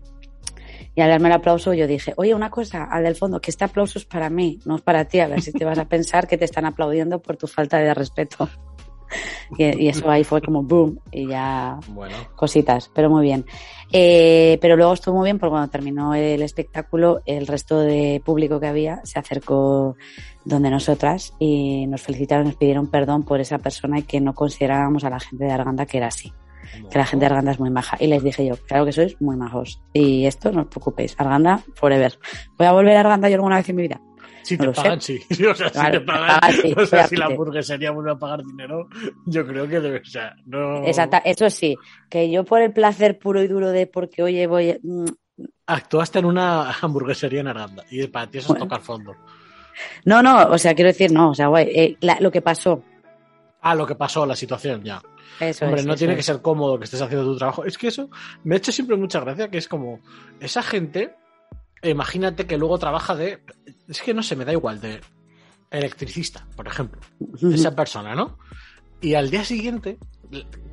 Y 0.93 1.01
al 1.01 1.09
darme 1.09 1.29
el 1.29 1.33
aplauso 1.33 1.73
yo 1.73 1.87
dije, 1.87 2.13
oye, 2.17 2.35
una 2.35 2.51
cosa, 2.51 2.83
al 2.83 3.03
del 3.03 3.15
fondo, 3.15 3.41
que 3.41 3.49
este 3.49 3.63
aplauso 3.63 3.97
es 3.97 4.05
para 4.05 4.29
mí, 4.29 4.59
no 4.63 4.75
es 4.75 4.83
para 4.83 5.05
ti, 5.05 5.21
a 5.21 5.27
ver 5.27 5.41
si 5.41 5.51
te 5.51 5.65
vas 5.65 5.79
a 5.79 5.85
pensar 5.89 6.27
que 6.27 6.37
te 6.37 6.45
están 6.45 6.65
aplaudiendo 6.65 7.19
por 7.19 7.35
tu 7.35 7.47
falta 7.47 7.79
de 7.79 7.95
respeto. 7.95 8.47
Y, 9.57 9.83
y 9.83 9.87
eso 9.89 10.09
ahí 10.09 10.23
fue 10.23 10.41
como 10.41 10.63
boom 10.63 10.99
y 11.11 11.27
ya 11.27 11.79
Bueno, 11.89 12.15
cositas, 12.35 12.89
pero 12.93 13.09
muy 13.09 13.23
bien. 13.23 13.45
Eh, 13.91 14.57
pero 14.61 14.77
luego 14.77 14.93
estuvo 14.93 15.17
muy 15.17 15.25
bien 15.25 15.37
porque 15.37 15.51
cuando 15.51 15.69
terminó 15.69 16.15
el 16.15 16.41
espectáculo, 16.41 17.21
el 17.25 17.45
resto 17.45 17.79
de 17.79 18.21
público 18.23 18.59
que 18.59 18.67
había 18.67 19.01
se 19.03 19.19
acercó 19.19 19.95
donde 20.45 20.69
nosotras 20.69 21.33
y 21.39 21.87
nos 21.87 22.01
felicitaron, 22.01 22.45
nos 22.45 22.55
pidieron 22.55 22.87
perdón 22.87 23.23
por 23.23 23.41
esa 23.41 23.57
persona 23.57 23.99
y 23.99 24.03
que 24.03 24.21
no 24.21 24.33
considerábamos 24.33 25.03
a 25.03 25.09
la 25.09 25.19
gente 25.19 25.43
de 25.43 25.51
Arganda 25.51 25.85
que 25.85 25.97
era 25.97 26.07
así, 26.07 26.31
que 26.89 26.97
la 26.97 27.05
gente 27.05 27.23
de 27.23 27.27
Arganda 27.27 27.51
es 27.51 27.59
muy 27.59 27.69
maja. 27.69 27.97
Y 27.99 28.07
les 28.07 28.23
dije 28.23 28.45
yo, 28.45 28.55
claro 28.65 28.85
que 28.85 28.93
sois 28.93 29.19
muy 29.21 29.35
majos. 29.35 29.81
Y 29.93 30.25
esto 30.25 30.51
no 30.51 30.61
os 30.61 30.67
preocupéis, 30.67 31.15
Arganda 31.17 31.61
forever. 31.75 32.17
¿Voy 32.57 32.67
a 32.67 32.71
volver 32.71 32.95
a 32.95 33.01
Arganda 33.01 33.29
yo 33.29 33.35
alguna 33.35 33.57
vez 33.57 33.67
en 33.69 33.75
mi 33.75 33.83
vida? 33.83 34.01
Si 34.43 34.57
No 34.57 34.65
te 34.65 34.75
sé. 34.75 34.81
pagan, 34.81 35.01
sí. 35.01 35.19
O 35.45 35.55
sea, 35.55 35.67
si 35.67 35.73
Claro, 35.73 35.99
te 35.99 36.05
pagan, 36.05 36.39
pagan, 36.39 36.53
sí, 36.61 36.73
o 36.77 36.85
sea, 36.85 37.07
si 37.07 37.15
la 37.15 37.25
hamburguesería 37.27 37.91
vuelve 37.91 38.11
a 38.11 38.15
pagar 38.15 38.43
dinero, 38.43 38.87
yo 39.25 39.45
creo 39.45 39.67
que 39.67 39.79
debe, 39.79 39.99
o 39.99 40.05
sea, 40.05 40.35
no. 40.45 40.85
Exacta, 40.85 41.19
eso 41.19 41.49
sí, 41.49 41.77
que 42.09 42.29
yo 42.31 42.43
por 42.43 42.61
el 42.61 42.73
placer 42.73 43.17
puro 43.19 43.41
y 43.43 43.47
duro 43.47 43.69
de 43.71 43.87
porque, 43.87 44.23
oye, 44.23 44.47
voy... 44.47 44.79
mm, 44.81 45.05
Actuaste 45.67 46.19
en 46.19 46.25
una 46.25 46.69
hamburguesería 46.71 47.39
en 47.41 47.47
Aranda 47.47 47.83
y 47.89 48.05
para 48.07 48.27
ti 48.27 48.37
eso 48.39 48.47
es 48.47 48.49
Bueno. 48.49 48.65
tocar 48.65 48.81
fondo. 48.81 49.15
No, 50.05 50.21
no, 50.21 50.43
o 50.49 50.57
sea, 50.57 50.75
quiero 50.75 50.89
decir, 50.89 51.11
no, 51.11 51.29
o 51.31 51.33
sea, 51.35 51.47
guay, 51.47 51.65
eh, 51.73 51.97
la- 52.01 52.17
lo 52.19 52.29
que 52.31 52.41
pasó. 52.41 52.83
Ah, 53.61 53.75
lo 53.75 53.85
que 53.85 53.95
pasó, 53.95 54.25
la 54.25 54.35
situación, 54.35 54.83
ya. 54.83 55.01
Eso 55.39 55.65
Hombre, 55.65 55.81
es, 55.81 55.85
no 55.87 55.93
eso 55.93 55.99
tiene 55.99 56.13
es. 56.13 56.17
que 56.19 56.23
ser 56.23 56.41
cómodo 56.41 56.77
que 56.77 56.85
estés 56.85 57.01
haciendo 57.01 57.25
tu 57.31 57.37
trabajo. 57.37 57.63
Es 57.63 57.77
que 57.77 57.87
eso 57.87 58.09
me 58.43 58.55
ha 58.55 58.57
hecho 58.57 58.71
siempre 58.71 58.97
mucha 58.97 59.19
gracia, 59.21 59.49
que 59.49 59.57
es 59.59 59.67
como 59.67 59.99
esa 60.39 60.61
gente, 60.61 61.15
imagínate 61.83 62.45
que 62.45 62.57
luego 62.57 62.77
trabaja 62.79 63.15
de, 63.15 63.43
es 63.87 64.01
que 64.01 64.13
no 64.13 64.23
sé, 64.23 64.35
me 64.35 64.45
da 64.45 64.51
igual, 64.51 64.79
de 64.81 65.01
electricista, 65.69 66.45
por 66.55 66.67
ejemplo. 66.67 66.99
esa 67.53 67.75
persona, 67.75 68.15
¿no? 68.15 68.37
Y 68.99 69.15
al 69.15 69.29
día 69.31 69.43
siguiente, 69.43 69.97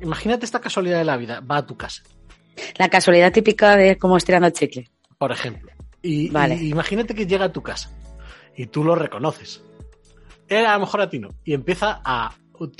imagínate 0.01 0.45
esta 0.45 0.59
casualidad 0.61 0.97
de 0.99 1.05
la 1.05 1.17
vida, 1.17 1.39
va 1.41 1.57
a 1.57 1.65
tu 1.65 1.75
casa, 1.77 2.03
La 2.77 2.89
casualidad 2.89 3.31
típica 3.31 3.75
de 3.75 3.97
cómo 3.97 4.17
estirando 4.17 4.47
el 4.47 4.53
chicle. 4.53 4.89
por 5.17 5.31
ejemplo. 5.31 5.71
Y, 6.01 6.29
Vale. 6.29 6.55
y 6.55 6.69
imagínate 6.69 7.13
que 7.15 7.25
llega 7.27 7.45
a 7.45 7.51
tu 7.51 7.61
casa 7.61 7.91
y 8.55 8.67
tú 8.67 8.83
lo 8.83 8.95
reconoces. 8.95 9.61
Él 10.47 10.65
a 10.65 10.73
lo 10.75 10.81
mejor 10.81 11.01
a 11.01 11.09
ti 11.09 11.19
no. 11.19 11.29
Y 11.43 11.53
empieza 11.53 12.01
a, 12.03 12.33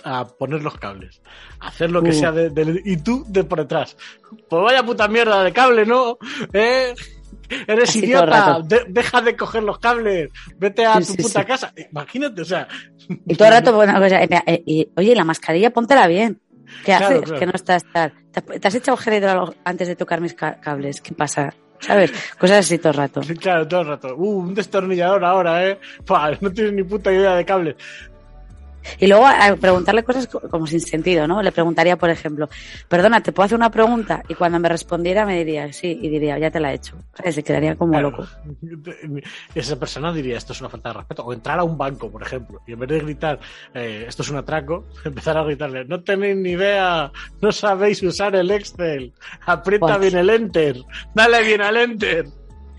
a 0.04 0.26
poner 0.28 0.64
los 0.64 0.78
cables. 0.78 1.22
A 1.60 1.68
hacer 1.68 1.92
lo 1.92 2.02
que 2.02 2.10
Uh. 2.10 2.14
sea 2.14 2.32
de, 2.32 2.50
de- 2.50 2.82
Y 2.86 2.98
tú 2.98 3.24
de 3.28 3.44
por 3.44 3.60
detrás. 3.60 3.96
Pues 4.50 4.64
vaya 4.64 4.84
puta 4.84 5.08
mierda 5.08 5.44
de 5.44 5.52
cable, 5.54 5.86
¿no? 5.86 6.18
¿Eh? 6.54 6.94
Eres 7.68 7.90
Así 7.90 8.00
idiota, 8.00 8.60
de- 8.64 8.86
deja 8.90 9.22
de 9.22 9.36
coger 9.36 9.64
los 9.64 9.80
cables, 9.80 10.30
vete 10.58 10.86
a 10.86 11.02
Sí, 11.02 11.08
tu 11.08 11.14
sí, 11.14 11.22
puta 11.24 11.42
sí. 11.42 11.46
casa. 11.48 11.74
Imagínate, 11.92 12.42
o 12.42 12.46
sea, 12.46 12.68
Y 13.26 13.36
todo 13.36 13.48
el 13.48 13.54
rato, 13.54 13.74
bueno, 13.74 13.98
sea, 14.10 14.24
eh, 14.24 14.30
eh, 14.46 14.64
y, 14.66 14.90
oye, 14.96 15.16
la 15.16 15.24
mascarilla, 15.24 15.72
póntela 15.72 16.08
bien. 16.08 16.40
¿Qué 16.86 16.96
Claro, 16.96 17.06
haces? 17.08 17.22
claro. 17.24 17.40
Que 17.40 17.46
no 17.48 17.52
estás 17.56 17.84
tal. 17.92 18.14
¿Te, 18.32 18.68
has 18.68 18.76
echado 18.76 18.96
hidroalcohólico 19.14 19.62
antes 19.66 19.88
de 19.88 19.96
tocar 19.96 20.22
mis 20.22 20.36
ca- 20.36 20.60
cables? 20.62 21.02
¿Qué 21.02 21.16
pasa? 21.16 21.54
¿Sabes? 21.80 22.12
Cosas 22.38 22.58
así 22.60 22.78
todo 22.78 22.90
el 22.92 22.98
rato. 22.98 23.22
Claro, 23.40 23.68
todo 23.68 23.82
el 23.82 23.88
rato. 23.88 24.16
Uh, 24.16 24.40
un 24.42 24.54
destornillador 24.54 25.24
ahora, 25.26 25.66
¿eh? 25.68 25.80
Pua, 26.06 26.32
no 26.42 26.52
tienes 26.52 26.74
ni 26.74 26.84
puta 26.84 27.12
idea 27.12 27.36
de 27.36 27.46
cables. 27.46 27.76
Y 29.00 29.08
luego 29.08 29.26
a 29.28 29.56
preguntarle 29.60 30.04
cosas 30.04 30.28
co- 30.28 30.42
como 30.50 30.66
sin 30.68 30.80
sentido, 30.80 31.28
¿no? 31.28 31.42
Le 31.42 31.52
preguntaría, 31.52 31.98
por 31.98 32.10
ejemplo, 32.10 32.50
perdona, 32.88 33.22
¿te 33.22 33.32
puedo 33.32 33.46
hacer 33.46 33.58
una 33.58 33.70
pregunta? 33.70 34.24
Y 34.28 34.36
cuando 34.36 34.60
me 34.60 34.70
respondiera 34.70 35.26
me 35.26 35.38
diría, 35.38 35.72
sí, 35.74 36.00
y 36.02 36.10
diría, 36.10 36.38
ya 36.40 36.50
te 36.52 36.60
la 36.60 36.72
he 36.72 36.76
hecho. 36.76 36.96
¿Sabes? 37.14 37.36
Se 37.36 37.44
quedaría 37.44 37.76
como 37.76 37.92
Claro. 37.94 38.12
loco. 38.12 38.28
Esa 39.56 39.78
persona 39.78 40.14
diría, 40.14 40.38
esto 40.38 40.54
es 40.54 40.62
una 40.62 40.70
falta 40.70 40.90
de 40.90 40.94
respeto. 41.00 41.24
O 41.26 41.34
entrar 41.34 41.60
a 41.60 41.64
un 41.64 41.78
banco, 41.78 42.10
por 42.12 42.22
ejemplo, 42.24 42.62
y 42.66 42.74
en 42.74 42.80
vez 42.80 42.90
de 42.90 43.00
gritar, 43.00 43.40
eh, 43.74 44.06
esto 44.08 44.24
es 44.24 44.30
un 44.30 44.38
atraco, 44.38 44.86
empezar 45.06 45.38
a 45.38 45.44
gritarle, 45.44 45.86
no 45.86 46.02
tenéis 46.04 46.38
ni 46.38 46.52
idea, 46.52 47.12
no 47.42 47.52
sabéis 47.52 48.02
usar 48.04 48.36
el 48.36 48.50
Excel, 48.52 49.14
aprieta 49.46 49.86
Buah. 49.86 49.98
bien 49.98 50.18
el 50.18 50.30
Enter, 50.30 50.78
dale 51.14 51.44
bien 51.44 51.62
al 51.62 51.78
Enter. 51.78 52.26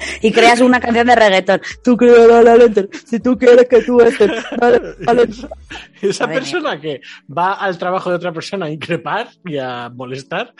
Y 0.22 0.32
creas 0.32 0.60
una 0.60 0.80
canción 0.80 1.06
de 1.06 1.14
reggaetón. 1.14 1.60
Tú 1.84 1.96
dale 1.96 2.50
al 2.50 2.62
enter. 2.62 2.88
Si 3.06 3.20
tú 3.20 3.36
quieres 3.38 3.66
que 3.68 3.82
tú 3.82 4.00
estés. 4.00 4.30
Esa 6.02 6.26
persona 6.28 6.80
que 6.80 7.00
va 7.36 7.54
al 7.54 7.78
trabajo 7.78 8.10
de 8.10 8.16
otra 8.16 8.32
persona 8.32 8.66
a 8.66 8.70
increpar 8.70 9.28
y 9.44 9.58
a 9.58 9.88
molestar, 9.90 10.54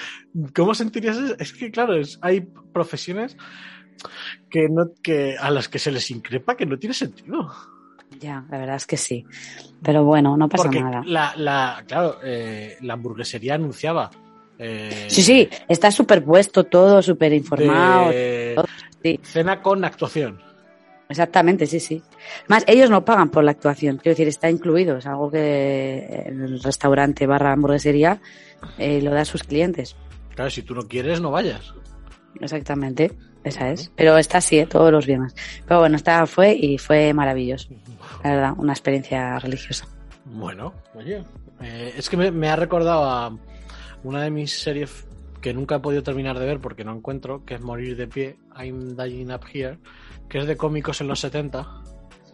¿cómo 0.54 0.74
sentirías 0.74 1.16
eso? 1.16 1.34
Es 1.38 1.52
que, 1.52 1.70
claro, 1.70 1.94
es- 1.96 2.18
hay 2.22 2.40
profesiones 2.40 3.36
que 4.50 4.68
no, 4.68 4.90
que, 5.02 5.36
a 5.38 5.50
las 5.50 5.68
que 5.68 5.78
se 5.78 5.90
les 5.90 6.10
increpa 6.10 6.56
que 6.56 6.66
no 6.66 6.78
tiene 6.78 6.94
sentido. 6.94 7.50
Ya, 8.18 8.44
la 8.50 8.58
verdad 8.58 8.76
es 8.76 8.86
que 8.86 8.96
sí. 8.96 9.24
Pero 9.82 10.04
bueno, 10.04 10.36
no 10.36 10.48
pasa 10.48 10.64
Porque 10.64 10.80
nada. 10.80 11.02
la, 11.06 11.32
la, 11.36 11.84
claro, 11.86 12.18
eh, 12.22 12.76
la 12.82 12.94
hamburguesería 12.94 13.54
anunciaba. 13.54 14.10
eh, 14.58 15.06
Sí, 15.08 15.22
sí, 15.22 15.48
está 15.68 15.90
súper 15.90 16.22
puesto 16.24 16.64
todo, 16.64 17.00
súper 17.02 17.32
informado. 17.32 18.10
de 18.10 18.56
sí. 19.02 19.20
Cena 19.22 19.62
con 19.62 19.84
actuación. 19.84 20.40
Exactamente, 21.10 21.66
sí, 21.66 21.80
sí. 21.80 22.02
Más, 22.46 22.62
ellos 22.68 22.88
no 22.88 23.04
pagan 23.04 23.30
por 23.30 23.42
la 23.42 23.50
actuación, 23.50 23.96
quiero 23.96 24.12
decir, 24.12 24.28
está 24.28 24.48
incluido, 24.48 24.96
es 24.96 25.06
algo 25.06 25.28
que 25.28 26.24
el 26.26 26.62
restaurante 26.62 27.26
barra 27.26 27.52
hamburguesería 27.52 28.20
eh, 28.78 29.02
lo 29.02 29.10
da 29.10 29.22
a 29.22 29.24
sus 29.24 29.42
clientes. 29.42 29.96
Claro, 30.36 30.50
si 30.50 30.62
tú 30.62 30.72
no 30.72 30.86
quieres, 30.86 31.20
no 31.20 31.32
vayas. 31.32 31.74
Exactamente, 32.40 33.10
esa 33.42 33.70
es. 33.72 33.90
Pero 33.96 34.18
está 34.18 34.38
así, 34.38 34.60
¿eh? 34.60 34.66
todos 34.66 34.92
los 34.92 35.04
viernes. 35.04 35.34
Pero 35.66 35.80
bueno, 35.80 35.96
esta 35.96 36.24
fue 36.26 36.52
y 36.54 36.78
fue 36.78 37.12
maravilloso, 37.12 37.70
la 38.22 38.30
verdad, 38.30 38.52
una 38.56 38.72
experiencia 38.72 39.36
religiosa. 39.40 39.88
Bueno, 40.26 40.72
oye, 40.94 41.24
eh, 41.60 41.92
es 41.96 42.08
que 42.08 42.16
me, 42.16 42.30
me 42.30 42.48
ha 42.48 42.54
recordado 42.54 43.04
a 43.04 43.36
una 44.04 44.22
de 44.22 44.30
mis 44.30 44.60
series 44.60 45.08
que 45.40 45.54
nunca 45.54 45.76
he 45.76 45.80
podido 45.80 46.02
terminar 46.02 46.38
de 46.38 46.46
ver 46.46 46.60
porque 46.60 46.84
no 46.84 46.94
encuentro, 46.94 47.44
que 47.44 47.54
es 47.54 47.60
Morir 47.60 47.96
de 47.96 48.06
pie, 48.06 48.36
I'm 48.58 48.96
Dying 48.96 49.32
Up 49.32 49.42
Here, 49.52 49.78
que 50.28 50.38
es 50.38 50.46
de 50.46 50.56
cómicos 50.56 51.00
en 51.00 51.08
los 51.08 51.20
70. 51.20 51.66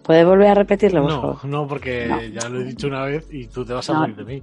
¿Puedes 0.02 0.24
volver 0.26 0.48
a 0.48 0.54
repetirlo, 0.54 1.02
No, 1.08 1.40
no, 1.44 1.66
porque 1.66 2.06
No. 2.06 2.20
ya 2.22 2.48
lo 2.48 2.60
he 2.60 2.64
dicho 2.64 2.86
una 2.86 3.04
vez 3.04 3.26
y 3.32 3.46
tú 3.48 3.64
te 3.64 3.72
vas 3.72 3.88
a 3.90 3.94
No. 3.94 4.04
reír 4.04 4.16
de 4.16 4.24
mí. 4.24 4.42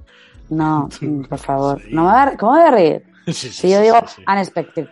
No, 0.50 0.90
por 1.30 1.40
favor. 1.40 1.82
Sí. 1.82 1.90
No 1.94 2.02
me 2.04 2.08
va 2.08 2.24
a- 2.24 2.38
¿Cómo 2.38 2.54
me 2.54 2.60
voy 2.60 2.68
a 2.68 2.72
reír? 2.72 3.04
Sí, 3.28 3.34
sí, 3.34 3.50
Si 3.52 3.70
yo 3.72 3.78
sí, 3.78 3.84
digo 3.84 3.98
sí, 4.06 4.16
sí. 4.18 4.24
unexpected, 4.28 4.88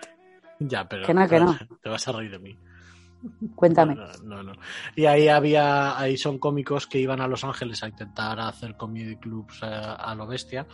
Ya, 0.60 0.88
pero 0.88 1.06
que 1.06 1.14
no, 1.14 1.28
que 1.28 1.40
no. 1.40 1.58
te 1.84 1.90
vas 1.90 2.08
a 2.08 2.12
reír 2.14 2.32
de 2.32 2.40
mí. 2.40 2.58
cuéntame. 3.56 3.96
No, 3.96 4.08
no, 4.24 4.44
no. 4.44 4.54
Y 4.96 5.06
ahí 5.06 5.28
había, 5.28 5.98
ahí 6.00 6.18
son 6.18 6.40
cómicos 6.40 6.88
que 6.88 7.00
iban 7.00 7.20
a 7.22 7.28
Los 7.28 7.44
Ángeles 7.44 7.84
a 7.84 7.88
intentar 7.90 8.40
hacer 8.40 8.76
comedy 8.78 9.18
clubs 9.18 9.62
a, 9.64 9.96
a 9.96 10.16
lo 10.16 10.26
bestia. 10.28 10.66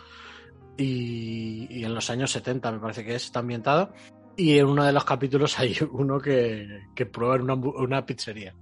Y, 0.78 1.66
y 1.70 1.84
en 1.84 1.94
los 1.94 2.08
años 2.08 2.30
70 2.30 2.72
me 2.72 2.78
parece 2.78 3.04
que 3.04 3.14
es, 3.14 3.24
está 3.24 3.40
ambientado. 3.40 3.92
Y 4.36 4.58
en 4.58 4.66
uno 4.66 4.84
de 4.84 4.92
los 4.92 5.04
capítulos 5.04 5.58
hay 5.58 5.76
uno 5.90 6.18
que, 6.20 6.66
que 6.94 7.06
prueba 7.06 7.36
en 7.36 7.42
una, 7.42 7.54
una 7.54 8.06
pizzería. 8.06 8.54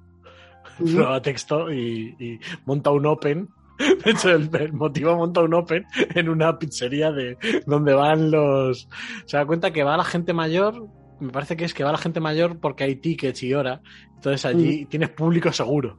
Prueba 0.79 1.23
texto 1.23 1.73
y, 1.73 2.17
y 2.19 2.41
monta 2.65 2.91
un 2.91 3.07
open 3.07 3.49
De 4.05 4.11
hecho, 4.11 4.31
el, 4.31 4.49
el 4.55 4.73
motivo 4.73 5.11
ha 5.11 5.17
montado 5.17 5.47
un 5.47 5.55
Open 5.55 5.85
en 6.15 6.29
una 6.29 6.59
pizzería 6.59 7.13
de 7.13 7.37
donde 7.67 7.95
van 7.95 8.31
los. 8.31 8.89
Se 9.27 9.37
da 9.37 9.47
cuenta 9.47 9.73
que 9.73 9.83
va 9.83 9.97
la 9.97 10.05
gente 10.05 10.33
mayor. 10.33 10.87
Me 11.21 11.31
parece 11.31 11.57
que 11.57 11.65
es 11.65 11.75
que 11.75 11.85
va 11.85 11.93
la 11.93 11.99
gente 11.99 12.21
mayor 12.21 12.59
porque 12.59 12.85
hay 12.85 12.97
tickets 12.97 13.43
y 13.43 13.55
hora. 13.55 13.81
Entonces 14.15 14.45
allí 14.45 14.87
tienes 14.87 15.11
público 15.11 15.53
seguro. 15.53 15.99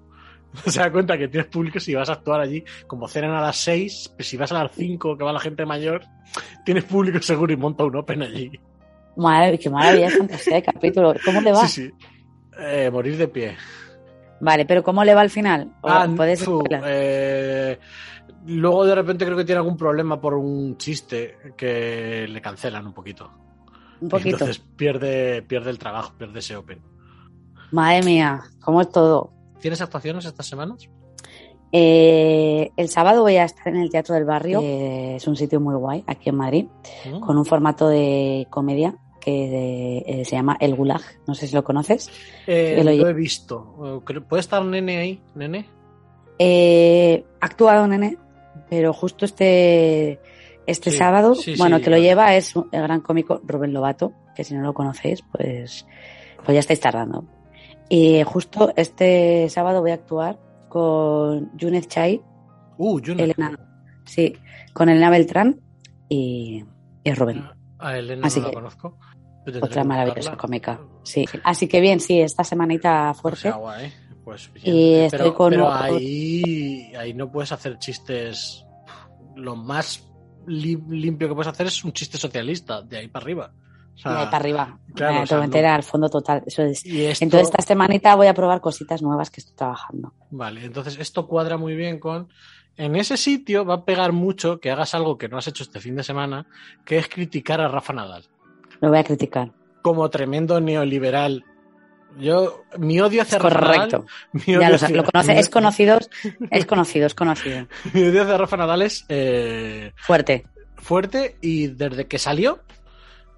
Se 0.66 0.80
da 0.80 0.92
cuenta 0.92 1.18
que 1.18 1.27
tienes 1.27 1.50
público 1.50 1.80
si 1.80 1.94
vas 1.94 2.10
a 2.10 2.13
actuar 2.13 2.42
allí. 2.42 2.63
Como 2.88 3.08
cenan 3.08 3.32
a 3.32 3.42
las 3.42 3.58
6, 3.58 4.13
pues 4.16 4.27
si 4.27 4.38
vas 4.38 4.51
a 4.51 4.63
las 4.63 4.72
5 4.74 5.18
que 5.18 5.24
va 5.24 5.32
la 5.32 5.39
gente 5.39 5.66
mayor, 5.66 6.01
tienes 6.66 6.84
público 6.86 7.22
seguro 7.22 7.54
y 7.54 7.58
monta 7.58 7.84
un 7.84 7.96
Open 7.96 8.22
allí. 8.24 8.51
Madre, 9.16 9.58
qué 9.58 9.70
maravilla, 9.70 10.10
fantasía 10.10 10.56
de 10.56 10.63
capítulo. 10.63 11.13
¿Cómo 11.25 11.42
le 11.42 11.51
va? 11.51 11.68
Sí, 11.68 11.88
sí. 11.88 11.94
Eh, 12.60 12.89
morir 12.92 13.18
de 13.18 13.27
pie. 13.27 13.56
Vale, 14.39 14.66
pero 14.66 14.84
¿cómo 14.84 15.04
le 15.04 15.16
va 15.16 15.22
al 15.22 15.30
final? 15.30 15.72
¿O 15.82 15.89
Ah, 15.89 16.08
puedes 16.16 16.48
eh, 16.84 17.80
luego 18.46 18.86
de 18.86 18.96
repente 18.96 19.25
creo 19.25 19.38
que 19.38 19.46
tiene 19.46 19.60
algún 19.60 19.77
problema 19.77 20.22
por 20.22 20.36
un 20.36 20.77
chiste 20.77 21.38
que 21.56 22.27
le 22.27 22.42
cancelan 22.42 22.86
un 22.86 22.94
poquito. 22.94 23.32
Un 24.00 24.10
poquito. 24.10 24.36
Entonces 24.36 24.60
pierde, 24.60 25.42
pierde 25.42 25.72
el 25.72 25.80
trabajo, 25.80 26.13
pierde 26.18 26.39
ese 26.39 26.56
Open. 26.56 26.80
Madre 27.72 28.04
mía, 28.04 28.44
¿cómo 28.62 28.82
es 28.82 28.92
todo? 28.92 29.34
¿Tienes 29.60 29.82
actuaciones 29.82 30.26
estas 30.26 30.48
semanas? 30.48 30.90
Eh, 31.72 32.72
el 32.78 32.90
sábado 32.90 33.22
voy 33.24 33.36
a 33.36 33.44
estar 33.44 33.68
en 33.68 33.78
el 33.78 33.90
Teatro 33.90 34.16
del 34.16 34.26
Barrio, 34.26 34.62
que 34.62 35.16
es 35.18 35.28
un 35.28 35.36
sitio 35.36 35.60
muy 35.60 35.76
guay 35.76 36.04
aquí 36.08 36.30
en 36.30 36.36
Madrid, 36.36 36.66
¿Mm? 37.06 37.20
con 37.20 37.38
un 37.38 37.46
formato 37.46 37.90
de 37.90 38.48
comedia 38.50 38.96
que 39.20 40.04
eh, 40.06 40.24
se 40.24 40.38
llama 40.38 40.56
El 40.60 40.76
Gulag. 40.76 41.02
No 41.28 41.36
sé 41.36 41.48
si 41.48 41.56
lo 41.56 41.64
conoces. 41.64 42.10
Eh, 42.48 42.82
lo 42.82 43.10
he 43.10 43.14
visto. 43.14 44.02
Eh, 44.08 44.22
¿Puede 44.22 44.40
estar 44.40 44.64
Nene 44.64 44.98
ahí? 44.98 45.22
¿Nene? 45.36 45.68
Eh, 46.40 47.26
ha 47.42 47.46
actuado 47.46 47.86
Nene, 47.88 48.18
pero 48.70 48.94
justo 48.94 49.26
este, 49.26 50.22
este 50.66 50.92
Sí, 50.92 50.98
sábado, 50.98 51.36
sí, 51.36 51.56
sí, 51.56 51.58
bueno, 51.58 51.82
que 51.82 51.90
lo 51.90 51.98
lleva 51.98 52.36
es 52.36 52.56
el 52.56 52.82
gran 52.82 53.02
cómico 53.02 53.42
Rubén 53.44 53.74
Lobato, 53.74 54.14
que 54.34 54.46
si 54.46 54.54
no 54.56 54.62
lo 54.62 54.74
conocéis, 54.74 55.22
pues, 55.32 55.86
pues 56.46 56.54
ya 56.54 56.60
estáis 56.60 56.80
tardando. 56.80 57.26
Y 57.89 58.24
justo 58.24 58.74
este 58.75 59.50
sábado 59.50 59.82
voy 59.82 59.91
a 59.91 59.96
actuar 59.96 60.39
con 60.70 61.56
Yunez 61.58 61.88
Chai, 61.88 62.22
Uh. 62.77 63.00
Elena, 63.17 63.58
sí, 64.06 64.36
con 64.74 64.89
Elena 64.89 65.10
Beltrán 65.10 65.60
y, 66.10 66.63
y 67.03 67.13
Rubén. 67.13 67.44
A 67.79 67.98
Elena 67.98 68.27
Así 68.27 68.39
no 68.39 68.46
la 68.46 68.50
que- 68.51 68.56
conozco. 68.56 68.98
Pero 69.46 69.60
tendré 69.60 69.67
Otra 69.72 69.82
que 69.84 69.88
maravillosa 69.88 70.36
cómica. 70.38 70.79
Sí. 71.03 71.25
Así 71.44 71.67
que 71.70 71.79
bien, 71.79 72.00
sí, 72.01 72.20
esta 72.20 72.44
semanita 72.44 73.13
fuerte. 73.13 73.41
sea, 73.44 73.53
guay. 73.56 73.91
Pues 74.25 74.51
bien. 74.53 74.75
Y 74.75 74.94
Eh, 74.96 75.06
estoy 75.06 75.20
pero, 75.20 75.34
con 75.36 75.50
pero 75.51 75.72
ahí, 75.74 76.94
ahí 77.00 77.13
no 77.13 77.32
puedes 77.32 77.53
hacer 77.53 77.79
chistes. 77.79 78.65
Lo 79.38 79.56
más 79.56 80.06
li- 80.48 80.84
limpio 80.89 81.29
que 81.29 81.34
puedes 81.36 81.48
hacer 81.51 81.67
es 81.67 81.82
un 81.86 81.94
chiste 81.94 82.17
socialista, 82.17 82.82
de 82.82 82.98
ahí 82.98 83.08
para 83.08 83.24
arriba. 83.24 83.53
O 83.98 84.00
sea, 84.00 84.12
para 84.25 84.38
arriba. 84.38 84.77
claro, 84.94 85.24
o 85.24 85.25
sea, 85.25 85.48
no- 85.48 85.68
al 85.75 85.84
fondo 85.84 86.08
total. 86.10 86.44
Eso 86.46 86.62
es. 86.63 86.86
y 86.86 87.06
esto- 87.06 87.25
Entonces, 87.25 87.50
esta 87.50 87.62
semanita 87.63 88.16
voy 88.16 88.27
a 88.27 88.34
probar 88.34 88.62
cositas 88.62 89.01
nuevas 89.01 89.30
que 89.32 89.42
estoy 89.42 89.56
trabajando. 89.56 90.13
Vale, 90.30 90.63
entonces 90.66 90.98
esto 91.00 91.27
cuadra 91.27 91.58
muy 91.58 91.75
bien 91.75 92.00
con. 92.00 92.30
En 92.75 92.96
ese 92.96 93.18
sitio 93.18 93.66
va 93.66 93.74
a 93.75 93.86
pegar 93.86 94.12
mucho 94.12 94.60
que 94.60 94.70
hagas 94.70 94.94
algo 94.94 95.18
que 95.18 95.27
no 95.27 95.38
has 95.39 95.48
hecho 95.48 95.63
este 95.63 95.80
fin 95.80 95.96
de 95.96 96.04
semana, 96.04 96.46
que 96.86 97.00
es 97.00 97.08
criticar 97.10 97.60
a 97.60 97.68
Rafa 97.68 97.92
Nadal. 97.92 98.25
Lo 98.82 98.89
voy 98.89 99.00
a 99.00 99.04
criticar. 99.04 99.51
Como 99.82 100.08
tremendo 100.12 100.62
neoliberal. 100.62 101.44
Yo, 102.20 102.63
mi 102.77 103.00
odio 103.00 103.24
hacia 103.24 103.39
Rafa 103.39 103.60
Correcto. 103.60 104.06
Nadal. 104.34 104.46
Ya 104.62 104.70
lo, 104.70 104.75
hacia- 104.75 104.89
lo 104.96 105.04
conoce, 105.06 105.39
es 105.39 105.50
conocido, 105.50 106.00
es 106.51 106.66
conocido, 106.68 107.08
es 107.08 107.16
conocido. 107.16 107.68
Mi 107.94 108.04
odio 108.04 108.22
hacia 108.24 108.38
Rafa 108.38 108.58
Nadal 108.58 108.82
es 108.84 109.06
eh, 109.10 109.92
Fuerte. 109.98 110.46
fuerte 110.75 111.38
y 111.42 111.68
desde 111.68 112.06
que 112.08 112.18
salió, 112.20 112.60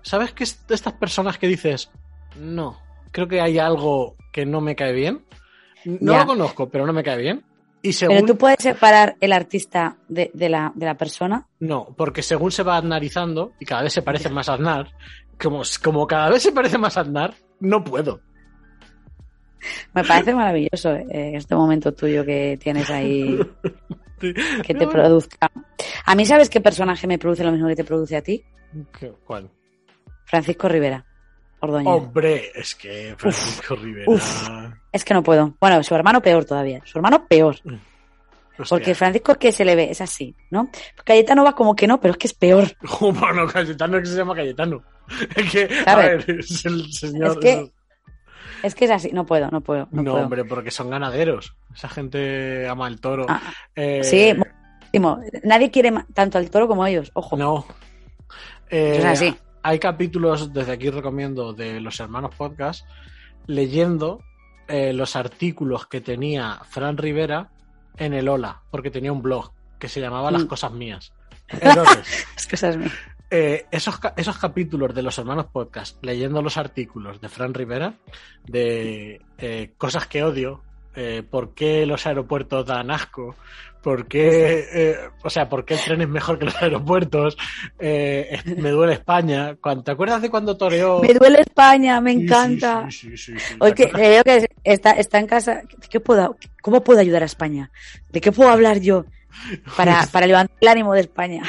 ¿sabes 0.01 0.33
que 0.33 0.43
es 0.43 0.65
de 0.67 0.75
estas 0.75 0.93
personas 0.93 1.37
que 1.37 1.47
dices, 1.47 1.89
no, 2.37 2.79
creo 3.11 3.27
que 3.27 3.41
hay 3.41 3.59
algo 3.59 4.15
que 4.31 4.45
no 4.45 4.61
me 4.61 4.75
cae 4.75 4.93
bien? 4.93 5.25
No 5.85 6.13
Ya. 6.13 6.19
lo 6.21 6.25
conozco, 6.27 6.69
pero 6.69 6.85
no 6.85 6.93
me 6.93 7.03
cae 7.03 7.17
bien. 7.17 7.43
Y 7.81 7.93
según, 7.93 8.15
Pero 8.17 8.27
tú 8.27 8.37
puedes 8.37 8.57
separar 8.61 9.15
el 9.21 9.31
artista 9.31 9.95
de, 10.09 10.31
de 10.33 10.49
la, 10.49 10.71
de 10.75 10.85
la 10.85 10.95
persona. 10.97 11.47
no, 11.59 11.93
porque 11.97 12.21
según 12.21 12.51
se 12.51 12.63
va 12.63 12.75
aznarizando 12.77 13.53
y 13.59 13.65
cada 13.65 13.83
vez 13.83 13.93
se 13.93 14.01
parece 14.01 14.27
más 14.29 14.49
a 14.49 14.55
Aznar, 14.55 14.91
como, 15.41 15.61
como 15.81 16.05
cada 16.05 16.29
vez 16.29 16.43
se 16.43 16.51
parece 16.51 16.77
más 16.77 16.97
a 16.97 17.01
Aznar, 17.01 17.35
no 17.61 17.81
puedo. 17.83 18.19
Me 19.93 20.03
parece 20.03 20.33
maravilloso 20.33 20.91
eh, 20.93 21.31
este 21.35 21.55
momento 21.55 21.93
tuyo 21.93 22.25
que 22.25 22.57
tienes 22.61 22.89
ahí 22.89 23.37
que 24.19 24.73
te 24.73 24.87
produzca. 24.87 25.49
A 26.05 26.15
mí, 26.15 26.25
¿sabes 26.25 26.49
qué 26.49 26.59
personaje 26.61 27.07
me 27.07 27.17
produce 27.17 27.43
lo 27.43 27.51
mismo 27.51 27.67
que 27.67 27.75
te 27.75 27.83
produce 27.85 28.17
a 28.17 28.21
ti? 28.21 28.43
¿Qué- 28.97 29.13
¿Cuál? 29.25 29.49
Francisco 30.29 30.67
Rivera. 30.69 31.03
Ordóñez. 31.61 31.87
Hombre, 31.93 32.51
es 32.55 32.75
que 32.75 33.15
Francisco 33.17 33.75
Rivera. 33.75 34.05
uf. 34.09 34.49
Es 34.91 35.03
que 35.03 35.13
no 35.13 35.21
puedo. 35.23 35.53
Bueno, 35.59 35.83
su 35.83 35.93
hermano 35.95 36.21
peor 36.21 36.45
todavía. 36.45 36.81
Su 36.85 36.97
hermano 36.99 37.25
peor. 37.27 37.55
Hostia. 37.55 37.79
Porque 38.77 38.93
Francisco 38.95 39.35
que 39.35 39.51
se 39.51 39.63
le 39.65 39.75
ve, 39.75 39.89
es 39.91 40.01
así, 40.01 40.35
¿no? 40.51 40.69
Cayetano 41.03 41.43
va 41.45 41.53
como 41.55 41.75
que 41.75 41.87
no, 41.87 41.99
pero 41.99 42.11
es 42.13 42.17
que 42.17 42.27
es 42.27 42.33
peor. 42.33 42.65
Bueno, 42.99 43.47
Cayetano 43.47 43.97
es 43.97 44.03
que 44.03 44.09
se 44.09 44.17
llama 44.17 44.35
Cayetano. 44.35 44.83
Es 45.35 45.51
que, 45.51 45.67
a 45.85 45.95
ver, 45.95 46.25
es 46.29 46.65
el 46.65 46.93
señor. 46.93 47.31
Es 47.31 47.37
que 47.37 47.71
Es 48.61 48.75
que 48.75 48.85
es 48.85 48.91
así, 48.91 49.09
no 49.11 49.25
puedo, 49.25 49.49
no 49.49 49.61
puedo. 49.61 49.87
No, 49.91 50.03
No, 50.03 50.11
puedo. 50.11 50.23
hombre, 50.25 50.45
porque 50.45 50.69
son 50.71 50.89
ganaderos. 50.89 51.55
Esa 51.73 51.89
gente 51.89 52.67
ama 52.67 52.87
el 52.87 52.99
toro. 53.01 53.25
Ah, 53.27 53.41
Eh, 53.75 54.03
sí, 54.03 54.33
muchísimo. 54.35 55.19
Nadie 55.43 55.71
quiere 55.71 55.91
tanto 56.13 56.37
al 56.37 56.49
toro 56.49 56.67
como 56.67 56.85
ellos, 56.85 57.11
ojo. 57.15 57.35
No. 57.37 57.65
Eh, 58.69 58.97
es 58.99 59.05
así. 59.05 59.35
Hay 59.63 59.79
capítulos, 59.79 60.53
desde 60.53 60.71
aquí 60.71 60.89
recomiendo, 60.89 61.53
de 61.53 61.81
los 61.81 61.99
hermanos 61.99 62.33
podcast, 62.35 62.87
leyendo 63.47 64.23
eh, 64.67 64.93
los 64.93 65.15
artículos 65.15 65.87
que 65.87 66.01
tenía 66.01 66.61
Fran 66.69 66.97
Rivera 66.97 67.49
en 67.97 68.13
el 68.13 68.29
Ola, 68.29 68.61
porque 68.71 68.91
tenía 68.91 69.11
un 69.11 69.21
blog 69.21 69.51
que 69.77 69.89
se 69.89 69.99
llamaba 70.01 70.31
Las 70.31 70.43
Mm. 70.43 70.47
Cosas 70.47 70.71
Mías. 70.71 71.13
Entonces, 71.47 72.27
Es 72.35 72.47
que 72.47 72.55
esa 72.55 72.69
es 72.69 72.77
mi- 72.77 72.87
eh, 73.31 73.65
esos, 73.71 73.99
esos 74.17 74.37
capítulos 74.37 74.93
de 74.95 75.01
los 75.03 75.17
hermanos 75.17 75.47
podcast, 75.51 76.03
leyendo 76.03 76.41
los 76.41 76.57
artículos 76.57 77.19
de 77.21 77.29
Fran 77.29 77.53
Rivera, 77.53 77.95
de 78.45 79.21
eh, 79.37 79.73
cosas 79.77 80.07
que 80.07 80.23
odio, 80.23 80.63
eh, 80.95 81.23
por 81.29 81.53
qué 81.53 81.85
los 81.85 82.05
aeropuertos 82.05 82.65
dan 82.65 82.91
asco, 82.91 83.35
por 83.81 84.07
qué, 84.07 84.67
eh, 84.73 84.97
o 85.23 85.29
sea, 85.29 85.47
por 85.47 85.63
qué 85.63 85.75
el 85.75 85.79
tren 85.79 86.01
es 86.01 86.09
mejor 86.09 86.37
que 86.37 86.45
los 86.45 86.61
aeropuertos, 86.61 87.37
eh, 87.79 88.39
me 88.57 88.71
duele 88.71 88.93
España. 88.93 89.55
¿Te 89.83 89.91
acuerdas 89.91 90.21
de 90.21 90.29
cuando 90.29 90.57
toreó? 90.57 90.99
Me 90.99 91.13
duele 91.13 91.41
España, 91.41 92.01
me 92.01 92.11
encanta. 92.11 92.87
sí, 92.89 93.15
sí, 93.15 93.17
sí, 93.17 93.39
sí. 93.39 93.55
Oye, 93.59 93.73
¿Te 93.73 93.89
que 93.89 94.49
está, 94.63 94.91
está 94.91 95.19
en 95.19 95.27
casa. 95.27 95.55
¿De 95.55 95.87
qué 95.89 95.99
puedo, 95.99 96.37
¿Cómo 96.61 96.83
puedo 96.83 96.99
ayudar 96.99 97.23
a 97.23 97.27
España? 97.27 97.71
¿De 98.09 98.19
qué 98.19 98.31
puedo 98.31 98.49
hablar 98.49 98.79
yo 98.79 99.05
para, 99.77 100.05
para 100.11 100.27
levantar 100.27 100.57
el 100.59 100.67
ánimo 100.67 100.93
de 100.93 101.01
España? 101.01 101.43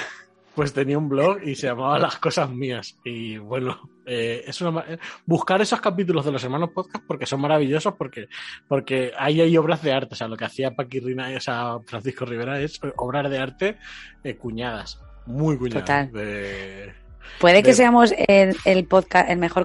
Pues 0.61 0.75
tenía 0.75 0.99
un 0.99 1.09
blog 1.09 1.39
y 1.43 1.55
se 1.55 1.69
llamaba 1.69 1.99
Las 1.99 2.19
Cosas 2.19 2.51
Mías. 2.51 2.95
Y 3.03 3.39
bueno, 3.39 3.81
eh, 4.05 4.45
es 4.47 4.61
una 4.61 4.85
buscar 5.25 5.63
esos 5.63 5.81
capítulos 5.81 6.23
de 6.27 6.33
los 6.33 6.45
hermanos 6.45 6.69
podcast 6.75 7.03
porque 7.07 7.25
son 7.25 7.41
maravillosos, 7.41 7.95
porque, 7.95 8.29
porque 8.69 9.11
ahí 9.17 9.41
hay 9.41 9.57
obras 9.57 9.83
de 9.83 9.91
arte. 9.95 10.13
O 10.13 10.17
sea, 10.17 10.29
lo 10.29 10.37
que 10.37 10.45
hacía 10.45 10.73
Paquirrina 10.73 11.33
y 11.33 11.37
o 11.37 11.41
sea, 11.41 11.79
Francisco 11.87 12.27
Rivera 12.27 12.61
es 12.61 12.79
obras 12.97 13.31
de 13.31 13.39
arte 13.39 13.79
eh, 14.23 14.37
cuñadas. 14.37 15.01
Muy 15.25 15.57
cuñadas. 15.57 15.83
Total. 15.85 16.13
de- 16.13 16.93
Puede 17.39 17.63
que 17.63 17.73
seamos 17.73 18.13
el, 18.29 18.55
el, 18.67 18.85
podcast, 18.85 19.31
el 19.31 19.39
mejor 19.39 19.65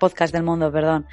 podcast 0.00 0.34
del 0.34 0.42
mundo, 0.42 0.72
perdón, 0.72 1.06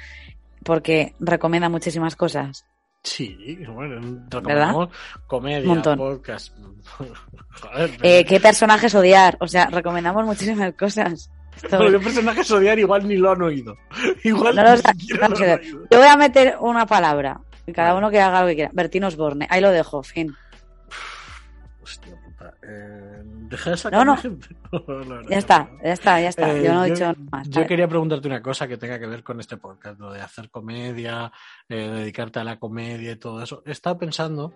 porque 0.64 1.14
recomienda 1.20 1.68
muchísimas 1.68 2.16
cosas. 2.16 2.66
Sí, 3.02 3.58
bueno, 3.66 4.00
recomendamos 4.28 4.88
comedia, 5.26 5.66
Montón. 5.66 5.98
podcast. 5.98 6.54
Joder, 7.62 7.90
Eh, 8.02 8.24
¿Qué 8.26 8.40
personajes 8.40 8.94
odiar? 8.94 9.36
O 9.40 9.48
sea, 9.48 9.66
recomendamos 9.66 10.24
muchísimas 10.24 10.74
cosas. 10.74 11.30
Pero 11.70 11.90
qué 11.90 11.98
personajes 11.98 12.50
odiar 12.50 12.78
igual 12.78 13.06
ni 13.08 13.16
lo 13.16 13.32
han 13.32 13.42
oído. 13.42 13.76
Igual 14.24 14.54
No 14.54 14.62
lo 14.62 14.74
ni 14.76 15.06
no 15.18 15.24
han 15.24 15.32
oído. 15.32 15.58
Yo 15.90 15.98
voy 15.98 16.08
a 16.08 16.16
meter 16.16 16.56
una 16.60 16.86
palabra 16.86 17.40
cada 17.72 17.94
uno 17.94 18.10
que 18.10 18.20
haga 18.20 18.42
lo 18.42 18.48
que 18.48 18.54
quiera. 18.56 18.70
Bertín 18.72 19.04
Osborne, 19.04 19.46
ahí 19.50 19.60
lo 19.60 19.70
dejo, 19.70 20.02
fin. 20.02 20.34
Hostia. 21.82 22.14
Eh, 22.62 23.22
deja 23.22 23.70
de 23.70 23.76
sacar 23.76 23.98
No, 24.06 24.14
no. 24.14 24.16
gente. 24.20 24.48
Ya 25.28 25.38
está, 25.38 25.70
ya 25.82 25.92
está, 25.92 26.20
ya 26.20 26.28
está. 26.30 26.50
Eh, 26.56 26.64
yo 26.64 26.72
no 26.74 26.84
he 26.84 26.88
yo- 26.88 26.94
dicho 26.94 27.04
nada 27.06 27.16
más. 27.30 27.48
Yo 27.48 27.54
vale. 27.60 27.66
quería 27.66 27.88
preguntarte 27.88 28.28
una 28.28 28.42
cosa 28.42 28.66
que 28.66 28.76
tenga 28.76 28.98
que 28.98 29.06
ver 29.06 29.22
con 29.22 29.40
este 29.40 29.56
podcast, 29.56 29.98
lo 30.00 30.12
de 30.12 30.20
hacer 30.20 30.50
comedia, 30.50 31.30
eh, 31.68 31.76
dedicarte 31.90 32.38
a 32.40 32.44
la 32.44 32.58
comedia 32.58 33.12
y 33.12 33.16
todo 33.16 33.42
eso. 33.42 33.62
He 33.66 33.72
estado 33.72 33.98
pensando, 33.98 34.54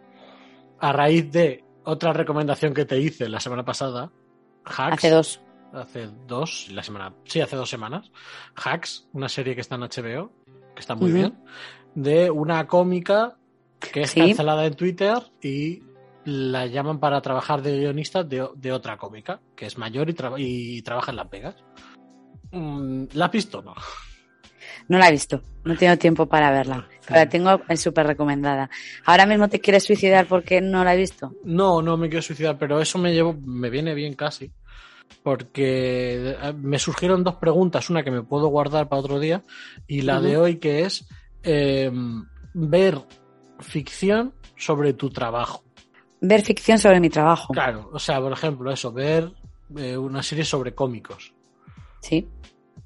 a 0.81 0.93
raíz 0.93 1.31
de 1.31 1.65
otra 1.85 2.13
recomendación 2.13 2.73
que 2.75 2.85
te 2.87 2.99
hice 2.99 3.29
la 3.29 3.41
semana 3.41 3.65
pasada, 3.65 4.11
Hacks. 4.65 4.95
Hace 5.05 5.11
dos. 5.11 5.41
Hace 5.75 6.09
dos, 6.27 6.69
la 6.71 6.83
semana, 6.85 7.13
sí, 7.25 7.41
hace 7.41 7.57
dos 7.57 7.69
semanas. 7.69 8.11
Hacks, 8.55 9.09
una 9.13 9.29
serie 9.29 9.55
que 9.55 9.61
está 9.61 9.75
en 9.75 9.83
HBO, 9.83 10.33
que 10.75 10.81
está 10.81 10.95
muy 10.95 11.11
bien, 11.13 11.37
de 11.95 12.31
una 12.31 12.67
cómica 12.67 13.37
que 13.81 14.03
es 14.03 14.11
Sí. 14.13 14.21
cancelada 14.21 14.65
en 14.67 14.75
Twitter 14.75 15.19
y 15.43 15.83
la 16.25 16.67
llaman 16.67 17.01
para 17.01 17.21
trabajar 17.21 17.63
de 17.63 17.79
guionista 17.79 18.25
de, 18.25 18.49
de 18.57 18.73
otra 18.73 18.97
cómica, 18.97 19.41
que 19.55 19.67
es 19.67 19.79
mayor 19.79 20.09
y, 20.11 20.15
y 20.79 20.83
trabaja 20.83 21.11
en 21.11 21.17
Las 21.17 21.31
Vegas. 21.31 21.57
Mm, 22.51 23.05
¿La 23.15 23.27
has 23.27 23.33
visto? 23.33 23.63
No. 23.63 23.75
No 24.89 24.99
la 24.99 25.09
he 25.09 25.13
visto, 25.13 25.43
no 25.65 25.77
tengo 25.77 25.97
tiempo 25.97 26.27
para 26.27 26.51
verla. 26.51 26.87
Pero 27.07 27.21
la 27.21 27.29
tengo 27.29 27.61
súper 27.77 28.07
recomendada. 28.07 28.69
Ahora 29.05 29.27
mismo 29.27 29.49
te 29.49 29.61
quieres 29.61 29.85
suicidar 29.85 30.27
porque 30.27 30.61
no 30.61 30.85
la 30.85 30.95
he 30.95 30.97
visto. 30.97 31.33
No, 31.45 31.81
no 31.81 31.97
me 31.97 32.09
quiero 32.09 32.23
suicidar, 32.23 32.59
pero 32.59 32.81
eso 32.81 32.99
me 32.99 33.13
llevo, 33.13 33.35
me 33.35 33.71
viene 33.71 33.95
bien 33.95 34.15
casi. 34.15 34.53
Porque 35.23 36.37
eh, 36.41 36.53
me 36.55 36.79
surgieron 36.79 37.25
dos 37.25 37.37
preguntas, 37.37 37.89
una 37.89 38.03
que 38.03 38.11
me 38.11 38.23
puedo 38.23 38.49
guardar 38.49 38.89
para 38.89 39.01
otro 39.01 39.19
día, 39.19 39.43
y 39.87 40.03
la 40.03 40.21
de 40.21 40.37
hoy 40.37 40.57
que 40.57 40.83
es 40.83 41.07
eh, 41.43 41.91
ver 42.53 43.01
ficción 43.61 44.35
sobre 44.57 44.93
tu 44.93 45.11
trabajo. 45.11 45.64
Ver 46.27 46.43
ficción 46.43 46.79
sobre 46.79 47.01
mi 47.01 47.11
trabajo. 47.11 47.53
Claro, 47.53 47.91
o 47.93 47.99
sea, 47.99 48.21
por 48.21 48.33
ejemplo, 48.33 48.73
eso, 48.73 48.91
ver 48.93 49.31
eh, 49.77 49.97
una 49.97 50.23
serie 50.23 50.45
sobre 50.45 50.75
cómicos. 50.75 51.35
Sí. 52.01 52.27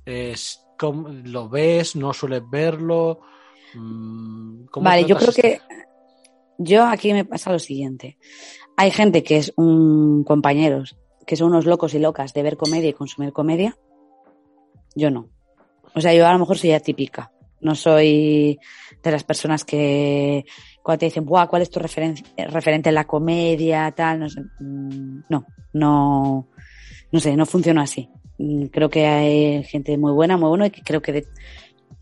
Es, 0.05 0.65
¿Lo 1.25 1.49
ves? 1.49 1.95
¿No 1.95 2.13
sueles 2.13 2.43
verlo? 2.51 3.21
Mm, 3.75 4.65
¿cómo 4.67 4.85
Vale, 4.85 5.05
yo 5.05 5.17
creo 5.17 5.33
que 5.33 5.61
yo 6.59 6.85
aquí 6.87 7.13
me 7.13 7.25
pasa 7.25 7.53
lo 7.53 7.61
siguiente. 7.61 8.19
Hay 8.77 8.91
gente 8.91 9.23
que 9.23 9.37
es 9.37 9.53
un 9.57 10.25
compañeros 10.25 10.97
que 11.25 11.37
son 11.37 11.49
unos 11.49 11.67
locos 11.67 11.95
y 11.95 11.99
locas 11.99 12.33
de 12.33 12.43
ver 12.43 12.57
comedia 12.57 12.89
y 12.89 12.95
consumir 12.95 13.33
comedia. 13.33 13.77
Yo 14.97 15.11
no. 15.11 15.29
O 15.95 16.01
sea, 16.01 16.15
yo 16.15 16.27
a 16.27 16.33
lo 16.33 16.39
mejor 16.39 16.59
soy 16.59 16.73
atípica. 16.73 17.31
No 17.61 17.75
soy 17.75 18.59
de 19.03 19.11
las 19.11 19.25
personas 19.25 19.65
que 19.65 20.45
cuando 20.83 21.01
te 21.01 21.07
dicen, 21.07 21.25
Buah, 21.25 21.47
¿cuál 21.49 21.63
es 21.63 21.71
tu 21.71 21.81
referen- 21.81 22.23
referente 22.51 22.89
en 22.89 22.95
la 22.95 23.07
comedia? 23.07 23.91
Tal, 23.93 24.21
no. 24.21 24.27
Mm, 24.61 25.21
No, 25.75 26.47
no, 27.13 27.21
sé, 27.21 27.37
no 27.37 27.47
funciona 27.47 27.83
así. 27.83 28.09
Mm, 28.39 28.67
Creo 28.67 28.89
que 28.89 29.07
hay 29.07 29.65
gente 29.65 29.97
muy 29.99 30.13
buena, 30.13 30.37
muy 30.37 30.49
buena 30.49 30.67
y 30.69 30.71
que 30.71 30.83
creo 30.83 31.03
que 31.03 31.25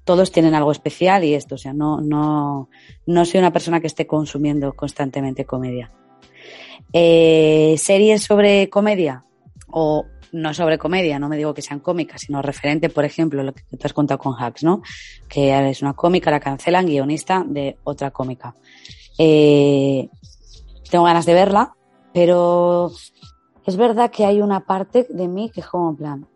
todos 0.05 0.31
tienen 0.31 0.55
algo 0.55 0.71
especial 0.71 1.25
y 1.25 1.35
esto, 1.35 1.57
o 1.57 1.59
sea, 1.59 1.73
no, 1.73 2.01
no, 2.01 2.69
no 3.07 3.25
soy 3.25 3.41
una 3.41 3.53
persona 3.53 3.81
que 3.81 3.89
esté 3.89 4.07
consumiendo 4.07 4.73
constantemente 4.75 5.45
comedia. 5.45 5.91
Eh, 6.93 7.75
series 7.79 8.23
sobre 8.23 8.69
comedia 8.71 9.25
o 9.69 10.05
no 10.37 10.53
sobre 10.53 10.79
comedia, 10.79 11.19
no 11.19 11.29
me 11.29 11.37
digo 11.37 11.55
que 11.55 11.63
sean 11.63 11.81
cómicas, 11.81 12.23
sino 12.23 12.43
referente, 12.43 12.89
por 12.91 13.05
ejemplo, 13.05 13.43
lo 13.43 13.55
que 13.55 13.63
tú 13.63 13.79
has 13.83 13.93
contado 13.93 14.19
con 14.19 14.35
Hacks, 14.39 14.63
¿no? 14.65 14.83
Que 15.29 15.71
es 15.71 15.83
una 15.83 15.95
cómica, 15.95 16.31
la 16.31 16.41
cancelan, 16.41 16.87
guionista 16.87 17.45
de 17.47 17.79
otra 17.85 18.11
cómica. 18.11 18.55
Eh, 19.19 20.09
tengo 20.91 21.05
ganas 21.05 21.27
de 21.27 21.35
verla, 21.35 21.75
pero 22.13 22.93
es 23.65 23.77
verdad 23.77 24.11
que 24.11 24.27
hay 24.27 24.41
una 24.41 24.61
parte 24.61 25.07
de 25.09 25.27
mí 25.27 25.51
que 25.51 25.61
es 25.61 25.67
como 25.67 25.91
en 25.91 25.97
plan, 25.97 26.29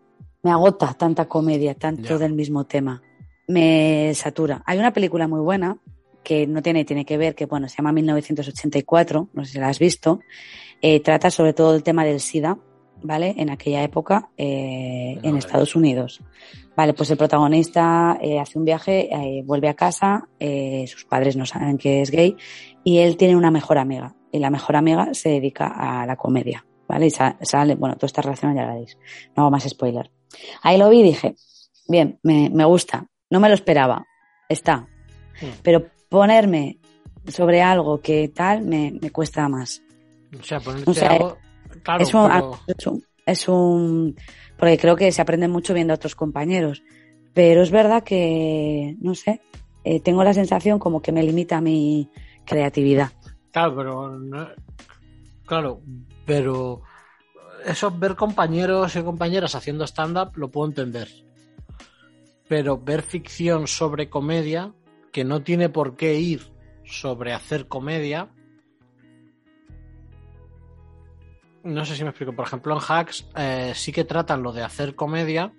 me 0.42 0.50
agota 0.50 0.94
tanta 0.94 1.26
comedia, 1.26 1.74
tanto 1.74 2.18
del 2.18 2.32
mismo 2.32 2.64
tema, 2.64 3.02
me 3.46 4.12
satura. 4.14 4.62
Hay 4.64 4.78
una 4.78 4.92
película 4.92 5.28
muy 5.28 5.40
buena 5.40 5.76
que 6.22 6.46
no 6.46 6.62
tiene, 6.62 6.84
tiene 6.84 7.04
que 7.04 7.18
ver, 7.18 7.34
que 7.34 7.46
bueno, 7.46 7.68
se 7.68 7.76
llama 7.76 7.92
1984, 7.92 9.28
no 9.32 9.44
sé 9.44 9.52
si 9.52 9.58
la 9.58 9.68
has 9.68 9.78
visto, 9.78 10.20
eh, 10.80 11.00
trata 11.00 11.30
sobre 11.30 11.52
todo 11.52 11.74
el 11.74 11.82
tema 11.82 12.04
del 12.04 12.20
SIDA, 12.20 12.58
¿vale? 13.02 13.34
En 13.36 13.50
aquella 13.50 13.82
época 13.82 14.30
eh, 14.36 15.18
en 15.22 15.36
Estados 15.36 15.74
Unidos. 15.76 16.20
Vale, 16.76 16.94
pues 16.94 17.10
el 17.10 17.16
protagonista 17.18 18.18
eh, 18.22 18.38
hace 18.38 18.58
un 18.58 18.64
viaje, 18.64 19.08
eh, 19.14 19.42
vuelve 19.44 19.68
a 19.68 19.74
casa, 19.74 20.28
eh, 20.38 20.84
sus 20.86 21.04
padres 21.04 21.36
no 21.36 21.44
saben 21.44 21.76
que 21.78 22.00
es 22.00 22.10
gay 22.10 22.36
y 22.84 22.98
él 22.98 23.16
tiene 23.16 23.36
una 23.36 23.50
mejor 23.50 23.76
amiga 23.78 24.14
y 24.32 24.38
la 24.38 24.50
mejor 24.50 24.76
amiga 24.76 25.12
se 25.12 25.30
dedica 25.30 25.66
a 25.66 26.06
la 26.06 26.16
comedia, 26.16 26.64
¿vale? 26.88 27.06
Y 27.06 27.10
sa- 27.10 27.36
sale, 27.42 27.74
bueno, 27.74 27.96
toda 27.96 28.06
esta 28.06 28.22
relación 28.22 28.54
ya 28.54 28.64
la 28.64 28.74
veis, 28.74 28.96
no 29.36 29.42
hago 29.42 29.50
más 29.50 29.64
spoiler. 29.68 30.10
Ahí 30.62 30.78
lo 30.78 30.88
vi 30.88 31.00
y 31.00 31.02
dije, 31.02 31.34
bien, 31.88 32.18
me, 32.22 32.48
me 32.50 32.64
gusta, 32.64 33.06
no 33.28 33.40
me 33.40 33.48
lo 33.48 33.54
esperaba, 33.54 34.06
está, 34.48 34.86
Mm. 35.42 35.46
pero 35.62 35.86
ponerme 36.10 36.78
sobre 37.26 37.62
algo 37.62 38.00
que 38.00 38.28
tal 38.28 38.62
me, 38.62 38.92
me 39.00 39.10
cuesta 39.10 39.48
más. 39.48 39.82
O 40.38 40.42
sea, 40.42 40.60
ponerte 40.60 40.90
o 40.90 40.94
sea, 40.94 41.10
algo... 41.12 41.38
Claro, 41.82 42.02
es, 42.02 42.14
un, 42.14 42.28
pero- 42.28 42.60
es, 42.66 42.86
un, 42.86 43.04
es 43.26 43.48
un- 43.48 44.16
Porque 44.58 44.78
creo 44.78 44.96
que 44.96 45.10
se 45.12 45.22
aprende 45.22 45.48
mucho 45.48 45.72
viendo 45.74 45.92
a 45.92 45.96
otros 45.96 46.14
compañeros. 46.14 46.82
Pero 47.32 47.62
es 47.62 47.70
verdad 47.70 48.02
que, 48.02 48.96
no 49.00 49.14
sé, 49.14 49.40
eh, 49.84 50.00
tengo 50.00 50.24
la 50.24 50.34
sensación 50.34 50.78
como 50.78 51.00
que 51.00 51.12
me 51.12 51.22
limita 51.22 51.60
mi 51.60 52.10
creatividad. 52.44 53.12
Claro, 53.52 53.76
pero 53.76 54.18
no- 54.18 54.48
claro, 55.46 55.80
pero 56.26 56.82
eso 57.64 57.88
es 57.88 57.98
ver 57.98 58.16
compañeros 58.16 58.94
y 58.96 59.02
compañeras 59.02 59.54
haciendo 59.54 59.84
stand-up 59.86 60.32
lo 60.36 60.50
puedo 60.50 60.68
entender. 60.68 61.08
Pero 62.48 62.78
ver 62.78 63.02
ficción 63.02 63.66
sobre 63.68 64.10
comedia, 64.10 64.72
que 65.12 65.24
no 65.24 65.42
tiene 65.42 65.68
por 65.68 65.96
qué 65.96 66.14
ir 66.18 66.42
sobre 66.84 67.32
hacer 67.32 67.68
comedia. 67.68 68.28
No 71.62 71.84
sé 71.84 71.96
si 71.96 72.02
me 72.02 72.10
explico. 72.10 72.32
Por 72.32 72.46
ejemplo, 72.46 72.74
en 72.74 72.80
Hacks 72.86 73.28
eh, 73.36 73.72
sí 73.74 73.92
que 73.92 74.04
tratan 74.04 74.42
lo 74.42 74.52
de 74.52 74.62
hacer 74.62 74.94
comedia, 74.94 75.52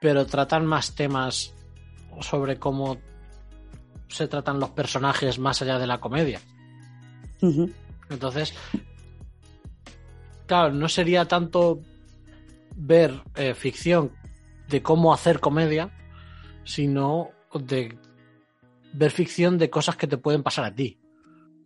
pero 0.00 0.26
tratan 0.26 0.66
más 0.66 0.94
temas 0.94 1.54
sobre 2.20 2.58
cómo 2.58 2.98
se 4.08 4.28
tratan 4.28 4.60
los 4.60 4.70
personajes 4.70 5.38
más 5.38 5.62
allá 5.62 5.78
de 5.78 5.86
la 5.86 5.98
comedia. 5.98 6.40
Entonces, 8.08 8.54
claro, 10.46 10.72
no 10.72 10.88
sería 10.88 11.26
tanto 11.26 11.80
ver 12.76 13.22
eh, 13.34 13.54
ficción 13.54 14.12
de 14.68 14.82
cómo 14.82 15.12
hacer 15.12 15.40
comedia, 15.40 15.90
sino 16.64 17.30
de 17.52 17.98
ver 18.92 19.10
ficción 19.10 19.58
de 19.58 19.70
cosas 19.70 19.96
que 19.96 20.06
te 20.06 20.16
pueden 20.16 20.42
pasar 20.42 20.64
a 20.64 20.74
ti. 20.74 20.98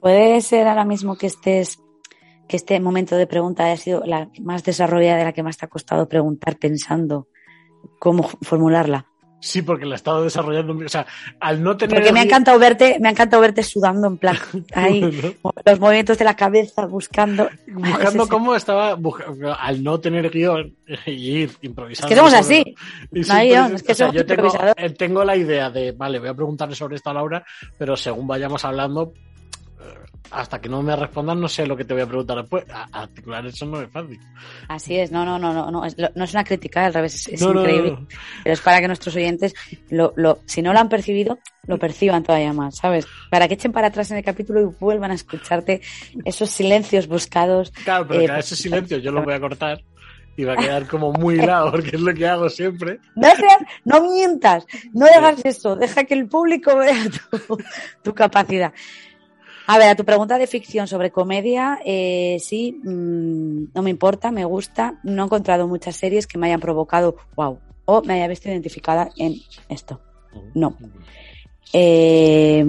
Puede 0.00 0.40
ser 0.40 0.66
ahora 0.68 0.84
mismo 0.84 1.16
que 1.16 1.26
estés 1.26 1.78
que 2.48 2.56
este 2.56 2.80
momento 2.80 3.16
de 3.16 3.26
pregunta 3.26 3.64
haya 3.66 3.76
sido 3.76 4.02
la 4.04 4.28
más 4.40 4.64
desarrollada, 4.64 5.18
de 5.18 5.24
la 5.24 5.32
que 5.32 5.42
más 5.42 5.56
te 5.58 5.66
ha 5.66 5.68
costado 5.68 6.08
preguntar 6.08 6.56
pensando 6.56 7.28
cómo 7.98 8.28
formularla. 8.42 9.06
Sí, 9.40 9.62
porque 9.62 9.84
la 9.86 9.94
he 9.94 9.96
estado 9.96 10.24
desarrollando. 10.24 10.72
O 10.84 10.88
sea, 10.88 11.06
al 11.38 11.62
no 11.62 11.76
tener. 11.76 11.94
Porque 11.94 12.12
me 12.12 12.18
ha 12.18 12.24
encantado 12.24 12.58
verte, 12.58 12.96
me 13.00 13.06
ha 13.06 13.12
encantado 13.12 13.40
verte 13.40 13.62
sudando 13.62 14.08
en 14.08 14.16
plan 14.16 14.36
ahí, 14.74 15.00
¿no? 15.00 15.52
los 15.64 15.78
movimientos 15.78 16.18
de 16.18 16.24
la 16.24 16.34
cabeza 16.34 16.86
buscando. 16.86 17.48
Buscando 17.68 18.26
cómo 18.28 18.56
estaba. 18.56 18.98
Al 19.60 19.84
no 19.84 20.00
tener 20.00 20.28
guion 20.30 20.74
y 21.06 21.10
ir 21.12 21.50
Es 21.50 21.58
improvisando. 21.62 22.08
que 22.08 22.16
somos 22.16 22.34
así. 22.34 22.74
No 23.12 23.32
hay 23.32 23.50
guion, 23.50 23.66
es- 23.66 23.72
es 23.74 23.82
que 23.84 23.92
o 23.92 23.94
sea, 23.94 24.06
somos 24.08 24.20
yo 24.22 24.26
tengo, 24.26 24.48
eh, 24.76 24.90
tengo 24.90 25.24
la 25.24 25.36
idea 25.36 25.70
de, 25.70 25.92
vale, 25.92 26.18
voy 26.18 26.30
a 26.30 26.34
preguntarle 26.34 26.74
sobre 26.74 26.96
esto 26.96 27.10
a 27.10 27.14
Laura, 27.14 27.44
pero 27.78 27.96
según 27.96 28.26
vayamos 28.26 28.64
hablando, 28.64 29.12
hasta 30.30 30.60
que 30.60 30.68
no 30.68 30.82
me 30.82 30.94
respondan, 30.94 31.40
no 31.40 31.48
sé 31.48 31.66
lo 31.66 31.76
que 31.76 31.84
te 31.84 31.94
voy 31.94 32.02
a 32.02 32.06
preguntar 32.06 32.36
después. 32.38 32.64
Articular 32.92 33.46
eso 33.46 33.64
no 33.66 33.80
es 33.80 33.90
fácil. 33.90 34.18
Así 34.68 34.98
es, 34.98 35.10
no, 35.10 35.24
no, 35.24 35.38
no, 35.38 35.52
no, 35.54 35.70
no, 35.70 35.84
es, 35.84 35.96
lo- 35.98 36.10
no 36.14 36.24
es 36.24 36.32
una 36.34 36.44
crítica, 36.44 36.84
al 36.84 36.92
revés, 36.94 37.26
es, 37.28 37.40
No, 37.40 37.52
increíble. 37.54 37.92
no. 37.92 38.06
Pero 38.44 38.52
es 38.54 38.60
para 38.60 38.80
que 38.80 38.88
nuestros 38.88 39.14
oyentes, 39.16 39.54
lo, 39.90 40.12
lo, 40.16 40.40
si 40.46 40.60
no 40.60 40.72
lo 40.72 40.78
han 40.80 40.88
percibido, 40.88 41.38
lo 41.66 41.78
perciban 41.78 42.22
todavía 42.22 42.52
más, 42.52 42.76
¿sabes? 42.76 43.06
Para 43.30 43.48
que 43.48 43.54
echen 43.54 43.72
para 43.72 43.88
atrás 43.88 44.10
en 44.10 44.18
el 44.18 44.24
capítulo 44.24 44.60
y 44.60 44.64
vuelvan 44.80 45.10
a 45.12 45.14
escucharte 45.14 45.80
esos 46.24 46.50
silencios 46.50 47.06
buscados. 47.06 47.70
Claro, 47.84 48.06
pero 48.08 48.20
Eh, 48.20 48.26
que 48.26 48.32
a 48.32 48.38
ese 48.38 48.56
silencio 48.56 48.98
yo 48.98 49.12
lo 49.12 49.22
voy 49.22 49.34
a 49.34 49.40
cortar 49.40 49.82
y 50.36 50.44
va 50.44 50.52
a 50.52 50.56
quedar 50.56 50.86
como 50.86 51.12
muy 51.12 51.34
hilado, 51.40 51.70
porque 51.72 51.96
es 51.96 52.00
lo 52.00 52.12
que 52.14 52.26
hago 52.26 52.48
siempre. 52.50 53.00
No 53.16 53.28
seas, 53.34 53.56
no 53.84 54.02
mientas, 54.02 54.66
no 54.92 55.06
hagas 55.06 55.44
eso, 55.44 55.74
deja 55.76 56.04
que 56.04 56.14
el 56.14 56.28
público 56.28 56.76
vea 56.76 57.04
tu, 57.30 57.58
tu 58.02 58.14
capacidad. 58.14 58.72
A 59.70 59.76
ver, 59.76 59.88
a 59.88 59.94
tu 59.96 60.06
pregunta 60.06 60.38
de 60.38 60.46
ficción 60.46 60.88
sobre 60.88 61.10
comedia, 61.10 61.78
eh, 61.84 62.38
sí, 62.40 62.80
mm, 62.82 63.74
no 63.74 63.82
me 63.82 63.90
importa, 63.90 64.30
me 64.30 64.46
gusta. 64.46 64.98
No 65.02 65.22
he 65.22 65.26
encontrado 65.26 65.68
muchas 65.68 65.94
series 65.94 66.26
que 66.26 66.38
me 66.38 66.46
hayan 66.46 66.58
provocado 66.58 67.16
wow 67.36 67.58
o 67.84 68.00
me 68.00 68.14
haya 68.14 68.28
visto 68.28 68.48
identificada 68.48 69.10
en 69.16 69.34
esto. 69.68 70.00
No. 70.54 70.74
Eh, 71.74 72.64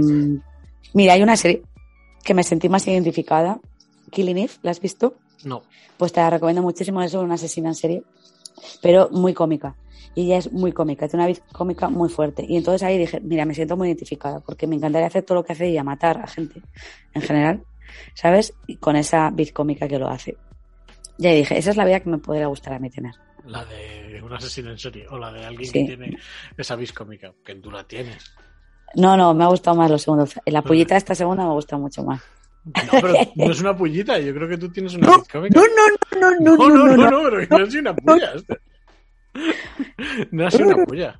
mira, 0.94 1.14
hay 1.14 1.24
una 1.24 1.38
serie 1.38 1.64
que 2.22 2.34
me 2.34 2.44
sentí 2.44 2.68
más 2.68 2.86
identificada, 2.86 3.62
Killing 4.12 4.38
Eve, 4.38 4.54
¿la 4.62 4.72
has 4.72 4.82
visto? 4.82 5.14
No. 5.46 5.64
Pues 5.96 6.12
te 6.12 6.20
la 6.20 6.30
recomiendo 6.30 6.62
muchísimo, 6.62 7.02
es 7.02 7.14
una 7.14 7.36
asesina 7.36 7.70
en 7.70 7.76
serie, 7.76 8.04
pero 8.82 9.10
muy 9.10 9.34
cómica. 9.34 9.74
Y 10.16 10.26
ella 10.26 10.38
es 10.38 10.52
muy 10.52 10.72
cómica, 10.72 11.08
tiene 11.08 11.24
una 11.26 11.30
voz 11.32 11.42
cómica 11.54 11.88
muy 11.90 12.10
fuerte. 12.10 12.46
Y 12.48 12.58
entonces 12.58 12.84
ahí 12.84 12.98
dije, 12.98 13.20
mira, 13.22 13.46
me 13.46 13.54
siento 13.54 13.78
muy 13.78 13.88
identificada, 13.88 14.40
porque 14.40 14.68
me 14.68 14.76
encantaría 14.76 15.08
hacer 15.08 15.24
todo 15.24 15.36
lo 15.40 15.44
que 15.44 15.54
hace 15.54 15.68
ella, 15.68 15.84
matar 15.84 16.18
a 16.22 16.28
gente 16.28 16.62
en 17.14 17.22
general, 17.22 17.64
¿sabes? 18.16 18.54
Y 18.68 18.78
con 18.78 18.96
esa 18.96 19.30
voz 19.30 19.52
cómica 19.52 19.88
que 19.88 20.00
lo 20.00 20.10
hace. 20.10 20.36
Y 21.18 21.28
ahí 21.28 21.38
dije, 21.38 21.58
esa 21.58 21.70
es 21.72 21.78
la 21.78 21.86
vida 21.86 22.00
que 22.00 22.10
me 22.10 22.18
podría 22.18 22.48
gustar 22.48 22.74
a 22.74 22.80
mí 22.80 22.90
tener. 22.90 23.14
La 23.46 23.64
de 23.66 24.22
un 24.22 24.34
asesino 24.34 24.72
en 24.72 24.78
serie 24.80 25.08
o 25.10 25.18
la 25.18 25.32
de 25.32 25.46
alguien 25.46 25.66
Sí. 25.66 25.80
que 25.80 25.86
tiene 25.96 26.18
esa 26.58 26.76
vis 26.76 26.92
cómica, 26.94 27.32
que 27.44 27.56
tú 27.56 27.72
la 27.72 27.84
tienes. 27.84 28.24
No, 28.96 29.16
no, 29.16 29.34
me 29.34 29.44
ha 29.44 29.48
gustado 29.48 29.78
más 29.78 29.90
lo 29.92 29.98
segundo. 29.98 30.28
La 30.48 30.62
pollita 30.62 30.96
de 30.96 31.00
esta 31.00 31.16
segunda 31.16 31.44
me 31.44 31.50
ha 31.52 31.54
gustado 31.54 31.82
mucho 31.82 32.04
más. 32.04 32.22
No, 32.66 32.74
pero 33.02 33.14
no 33.36 33.52
es 33.52 33.62
una 33.62 33.76
pullita, 33.76 34.20
yo 34.20 34.34
creo 34.34 34.48
que 34.48 34.58
tú 34.58 34.70
tienes 34.72 34.94
una 34.96 35.08
No, 35.12 35.18
webcómica. 35.18 35.60
no, 35.60 35.66
no, 36.20 36.32
no, 36.32 36.40
no, 36.40 36.58
no, 36.58 36.58
no, 36.58 36.78
no, 36.78 36.98
no, 36.98 37.30
no, 37.30 37.82
no 37.82 37.96
pulla. 37.96 38.34
hostia. 38.36 38.56
No 38.56 38.60
ha 40.46 40.52
sido 40.52 40.68
una 40.76 40.86
pulla. 40.86 41.20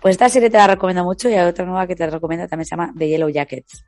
Pues 0.00 0.12
esta 0.12 0.28
serie 0.28 0.50
te 0.50 0.56
la 0.56 0.66
recomiendo 0.68 1.04
mucho 1.04 1.28
y 1.28 1.34
hay 1.34 1.46
otra 1.46 1.64
nueva 1.64 1.86
que 1.86 1.96
te 1.96 2.08
recomiendo 2.08 2.46
también 2.46 2.66
se 2.66 2.70
llama 2.70 2.92
The 2.96 3.08
Yellow 3.08 3.28
Jackets. 3.30 3.84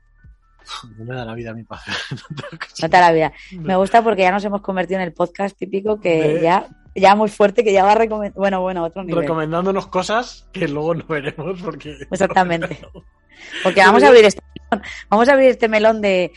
No 0.97 1.05
me 1.05 1.15
da 1.15 1.25
la 1.25 1.33
vida 1.33 1.51
a 1.51 1.53
mi 1.53 1.63
padre. 1.63 1.83
No 2.81 2.89
te 2.89 2.97
la 2.99 3.11
vida. 3.11 3.31
Me 3.51 3.75
gusta 3.75 4.03
porque 4.03 4.21
ya 4.23 4.31
nos 4.31 4.43
hemos 4.45 4.61
convertido 4.61 4.99
en 4.99 5.05
el 5.05 5.13
podcast 5.13 5.57
típico 5.57 5.99
que 5.99 6.21
De- 6.35 6.41
ya, 6.41 6.67
ya 6.95 7.15
muy 7.15 7.29
fuerte, 7.29 7.63
que 7.63 7.73
ya 7.73 7.83
va 7.83 7.93
a 7.93 7.95
recomendar. 7.95 8.37
Bueno, 8.37 8.61
bueno, 8.61 8.83
otro 8.83 9.03
nivel. 9.03 9.21
Recomendándonos 9.21 9.87
cosas 9.87 10.47
que 10.51 10.67
luego 10.67 10.95
no 10.95 11.05
veremos 11.07 11.61
porque... 11.61 11.95
Exactamente. 12.09 12.79
Porque 13.63 13.81
vamos 13.81 14.03
a 14.03 14.07
abrir 14.07 14.25
este 14.25 14.41
melón. 14.69 14.85
Vamos 15.09 15.29
a 15.29 15.33
abrir 15.33 15.49
este 15.49 15.67
melón 15.67 16.01
de 16.01 16.31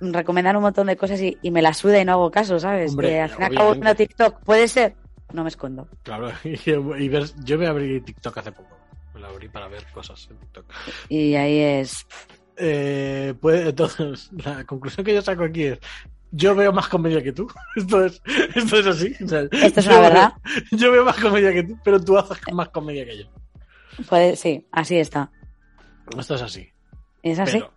recomendar 0.00 0.56
un 0.56 0.62
montón 0.62 0.86
de 0.86 0.96
cosas 0.96 1.20
y, 1.20 1.38
y 1.42 1.50
me 1.50 1.62
la 1.62 1.74
suda 1.74 2.00
y 2.00 2.04
no 2.04 2.12
hago 2.12 2.30
caso, 2.30 2.58
¿sabes? 2.58 2.90
Hombre, 2.92 3.08
que 3.08 3.20
al 3.20 3.30
fin 3.30 3.38
y 3.40 3.44
al 3.44 3.54
cabo 3.54 3.70
obviamente. 3.70 4.04
viendo 4.06 4.14
TikTok. 4.14 4.44
¿Puede 4.44 4.68
ser? 4.68 4.94
No 5.32 5.42
me 5.42 5.48
escondo. 5.48 5.88
Claro, 6.02 6.30
y, 6.44 6.50
y 6.70 7.08
ver- 7.08 7.30
yo 7.44 7.58
me 7.58 7.66
abrí 7.66 8.00
TikTok 8.00 8.38
hace 8.38 8.52
poco. 8.52 8.76
Me 9.14 9.20
lo 9.20 9.26
abrí 9.28 9.48
para 9.48 9.68
ver 9.68 9.84
cosas 9.92 10.28
en 10.30 10.38
TikTok. 10.38 10.66
Y 11.08 11.34
ahí 11.34 11.58
es... 11.58 12.06
Eh, 12.56 13.34
pues, 13.40 13.66
entonces, 13.68 14.30
la 14.32 14.64
conclusión 14.64 15.04
que 15.04 15.14
yo 15.14 15.22
saco 15.22 15.44
aquí 15.44 15.64
es: 15.64 15.78
yo 16.30 16.54
veo 16.54 16.72
más 16.72 16.88
comedia 16.88 17.22
que 17.22 17.32
tú. 17.32 17.48
Esto 17.76 18.04
es, 18.04 18.20
esto 18.54 18.76
es 18.78 18.86
así. 18.86 19.14
o 19.24 19.28
sea, 19.28 19.42
Esto 19.50 19.80
es 19.80 19.86
yo 19.86 19.92
una 19.92 20.00
veo- 20.00 20.08
verdad. 20.10 20.32
Yo 20.72 20.92
veo 20.92 21.04
más 21.04 21.16
comedia 21.18 21.52
que 21.52 21.62
tú, 21.62 21.78
pero 21.82 21.98
tú 22.02 22.18
haces 22.18 22.38
más 22.52 22.68
comedia 22.68 23.04
que 23.06 23.18
yo. 23.18 23.24
Puede, 24.08 24.36
sí, 24.36 24.66
así 24.72 24.96
está. 24.98 25.30
Esto 26.18 26.34
es 26.34 26.42
así. 26.42 26.68
¿Es 27.22 27.38
así? 27.38 27.58
Pero, 27.58 27.72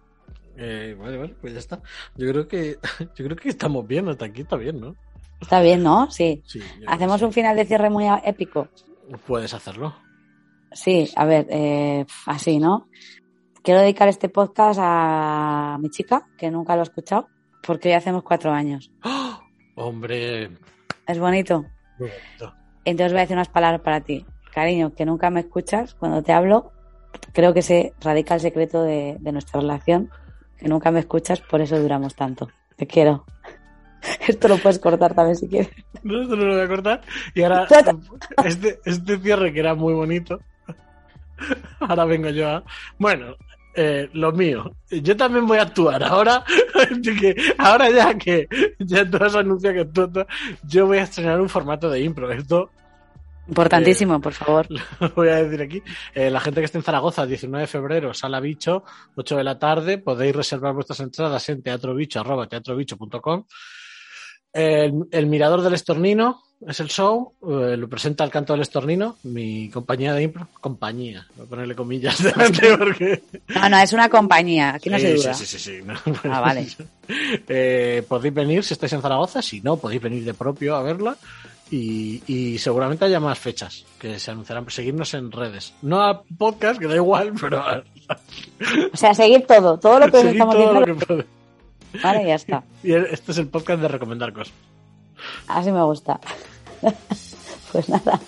eh, 0.58 0.96
vale, 1.00 1.18
vale, 1.18 1.36
pues 1.40 1.54
ya 1.54 1.60
está. 1.60 1.82
Yo 2.16 2.30
creo 2.30 2.48
que, 2.48 2.78
yo 3.16 3.26
creo 3.26 3.36
que 3.38 3.50
estamos 3.50 3.88
bien, 3.88 4.08
hasta 4.10 4.26
aquí 4.26 4.42
está 4.42 4.58
bien, 4.58 4.80
¿no? 4.82 4.96
Está 5.42 5.62
bien, 5.62 5.84
¿no? 5.84 6.10
Sí. 6.10 6.44
Hacemos 6.88 7.22
un 7.22 7.34
final 7.34 7.56
de 7.56 7.66
cierre 7.66 7.90
muy 7.90 8.06
épico. 8.24 8.68
Puedes 9.28 9.54
hacerlo. 9.54 9.94
Sí, 10.72 11.10
a 11.16 11.26
ver, 11.26 11.48
eh, 11.50 12.06
así, 12.26 12.60
¿no? 12.60 12.88
Quiero 13.62 13.82
dedicar 13.82 14.08
este 14.08 14.30
podcast 14.30 14.80
a 14.82 15.78
mi 15.80 15.90
chica, 15.90 16.28
que 16.38 16.50
nunca 16.50 16.76
lo 16.76 16.82
ha 16.82 16.84
escuchado, 16.84 17.28
porque 17.66 17.90
hoy 17.90 17.96
hacemos 17.96 18.24
cuatro 18.24 18.52
años. 18.52 18.92
¡Oh! 19.04 19.40
Hombre, 19.76 20.50
Es 21.08 21.20
bonito. 21.20 21.66
Entonces 22.86 23.12
voy 23.12 23.20
a 23.20 23.22
decir 23.22 23.36
unas 23.36 23.50
palabras 23.50 23.82
para 23.82 24.02
ti. 24.02 24.26
Cariño, 24.54 24.94
que 24.94 25.06
nunca 25.06 25.30
me 25.30 25.40
escuchas 25.40 25.96
cuando 25.96 26.22
te 26.22 26.32
hablo. 26.32 26.72
Creo 27.32 27.54
que 27.54 27.62
se 27.62 27.94
radica 28.02 28.36
el 28.36 28.42
secreto 28.42 28.84
de, 28.84 29.18
de 29.20 29.32
nuestra 29.32 29.62
relación. 29.62 30.10
Que 30.58 30.68
nunca 30.68 30.92
me 30.92 31.00
escuchas, 31.00 31.42
por 31.42 31.62
eso 31.62 31.80
duramos 31.80 32.16
tanto. 32.16 32.50
Te 32.76 32.86
quiero. 32.86 33.26
Esto 34.28 34.48
lo 34.48 34.58
puedes 34.58 34.80
cortar 34.80 35.14
también 35.14 35.36
si 35.36 35.48
quieres. 35.48 35.70
No, 36.04 36.22
esto 36.22 36.36
no 36.36 36.46
lo 36.46 36.54
voy 36.56 36.64
a 36.64 36.68
cortar. 36.68 37.02
Y 37.34 37.44
ahora, 37.44 37.68
este, 38.46 38.80
este 38.86 39.18
cierre 39.20 39.54
que 39.54 39.60
era 39.60 39.74
muy 39.76 39.94
bonito. 39.94 40.40
Ahora 41.80 42.06
vengo 42.06 42.30
yo 42.30 42.48
a. 42.50 42.64
Bueno, 42.98 43.36
eh, 43.76 44.10
lo 44.14 44.32
mío. 44.32 44.72
Yo 44.90 45.16
también 45.18 45.46
voy 45.48 45.58
a 45.58 45.64
actuar. 45.64 46.04
Ahora, 46.04 46.44
que, 47.04 47.36
ahora 47.58 47.90
ya 47.90 48.18
que 48.18 48.48
ya 48.80 49.10
tú 49.10 49.18
has 49.24 49.36
anunciado 49.36 49.76
que 49.76 49.86
tú- 49.86 50.26
yo 50.64 50.86
voy 50.88 51.00
a 51.00 51.04
estrenar 51.04 51.40
un 51.42 51.50
formato 51.50 51.90
de 51.90 52.02
impro. 52.02 52.32
Esto 52.32 52.70
Importantísimo, 53.48 54.22
por 54.22 54.32
favor. 54.34 54.68
lo 54.70 55.10
voy 55.16 55.28
a 55.28 55.44
decir 55.44 55.62
aquí. 55.62 55.84
Eh, 56.14 56.30
la 56.30 56.40
gente 56.40 56.62
que 56.62 56.66
esté 56.66 56.78
en 56.78 56.84
Zaragoza, 56.84 57.26
19 57.26 57.64
de 57.64 57.68
febrero, 57.68 58.14
Sala 58.14 58.40
Bicho, 58.40 58.84
8 59.16 59.36
de 59.38 59.44
la 59.44 59.60
tarde, 59.60 59.98
podéis 59.98 60.34
reservar 60.36 60.74
vuestras 60.74 61.02
entradas 61.02 61.50
en 61.50 61.62
teatrobicho.com. 61.62 63.44
El, 64.54 65.08
el 65.12 65.26
Mirador 65.26 65.62
del 65.62 65.74
Estornino 65.74 66.44
es 66.68 66.80
el 66.80 66.88
show, 66.88 67.34
eh, 67.42 67.76
lo 67.78 67.90
presenta 67.90 68.24
el 68.24 68.30
Canto 68.30 68.54
del 68.54 68.62
Estornino, 68.62 69.18
mi 69.24 69.70
compañía 69.70 70.14
de 70.14 70.24
impro. 70.24 70.48
Compañía, 70.62 71.28
voy 71.36 71.46
a 71.46 71.50
ponerle 71.50 71.76
comillas 71.76 72.22
delante 72.24 72.78
porque... 72.78 73.24
No, 73.48 73.70
no, 73.70 73.78
es 73.78 73.94
una 73.94 74.10
compañía. 74.10 74.76
Aquí 74.76 74.90
no 74.90 75.00
se 75.00 75.16
duda. 75.16 75.34
Sí, 75.34 75.46
sí, 75.46 75.58
sí. 75.58 75.78
sí, 75.78 75.84
no. 75.84 75.96
Ah, 76.32 76.40
vale. 76.40 76.68
Eh, 77.50 78.02
podéis 78.08 78.34
venir 78.34 78.64
si 78.64 78.74
estáis 78.74 78.94
en 78.94 79.02
Zaragoza, 79.02 79.42
si 79.42 79.60
no, 79.60 79.76
podéis 79.76 80.02
venir 80.02 80.24
de 80.24 80.34
propio 80.34 80.74
a 80.74 80.84
verla. 80.84 81.18
Y, 81.70 82.24
y 82.28 82.58
seguramente 82.60 83.04
haya 83.04 83.20
más 83.20 83.38
fechas 83.38 83.84
que 84.00 84.20
se 84.20 84.32
anunciarán. 84.32 84.70
Seguirnos 84.70 85.14
en 85.14 85.30
redes. 85.30 85.74
No 85.82 86.02
a 86.02 86.24
podcast, 86.24 86.80
que 86.80 86.88
da 86.88 86.96
igual, 86.96 87.34
pero 87.40 87.60
a, 87.60 87.84
O 88.94 88.98
sea, 88.98 89.14
seguir 89.14 89.46
todo. 89.46 89.78
Todo 89.78 90.00
lo 90.00 90.06
que 90.06 90.18
seguir 90.18 90.32
estamos 90.32 90.56
todo 90.56 90.74
lo 90.80 90.86
que. 90.86 91.26
Vale, 92.02 92.26
ya 92.26 92.36
está. 92.36 92.64
Y 92.84 92.94
este 92.94 93.32
es 93.32 93.38
el 93.38 93.48
podcast 93.48 93.82
de 93.82 93.88
recomendar 93.88 94.34
cosas. 94.34 94.54
Así 95.48 95.72
me 95.72 95.84
gusta. 95.84 96.20
Pues 97.72 97.90
nada. 97.90 98.20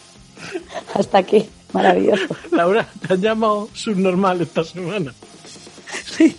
Hasta 0.95 1.19
aquí. 1.19 1.47
Maravilloso. 1.71 2.35
Laura, 2.51 2.87
te 3.05 3.13
han 3.13 3.21
llamado 3.21 3.69
subnormal 3.73 4.41
esta 4.41 4.63
semana. 4.63 5.13
Sí. 6.03 6.35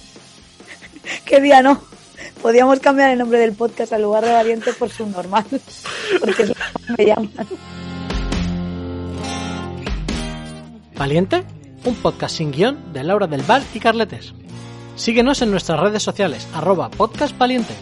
¿Qué 1.25 1.41
día 1.41 1.63
no? 1.63 1.81
Podíamos 2.43 2.81
cambiar 2.81 3.11
el 3.11 3.19
nombre 3.19 3.39
del 3.39 3.53
podcast 3.53 3.93
al 3.93 4.03
lugar 4.03 4.25
de 4.25 4.33
Valiente 4.33 4.73
por 4.73 4.91
subnormal. 4.91 5.45
Porque 6.19 6.43
es 6.43 6.49
lo 6.49 6.55
que 6.55 6.95
me 6.99 7.07
llaman. 7.07 7.31
Valiente, 10.97 11.45
un 11.85 11.95
podcast 11.97 12.37
sin 12.37 12.51
guion 12.51 12.93
de 12.93 13.05
Laura 13.05 13.27
del 13.27 13.43
Val 13.43 13.63
y 13.75 13.79
Carletes. 13.79 14.35
Síguenos 14.97 15.43
en 15.43 15.51
nuestras 15.51 15.79
redes 15.79 16.03
sociales, 16.03 16.49
arroba 16.55 16.91
podcast 16.91 17.37
valiente. 17.37 17.75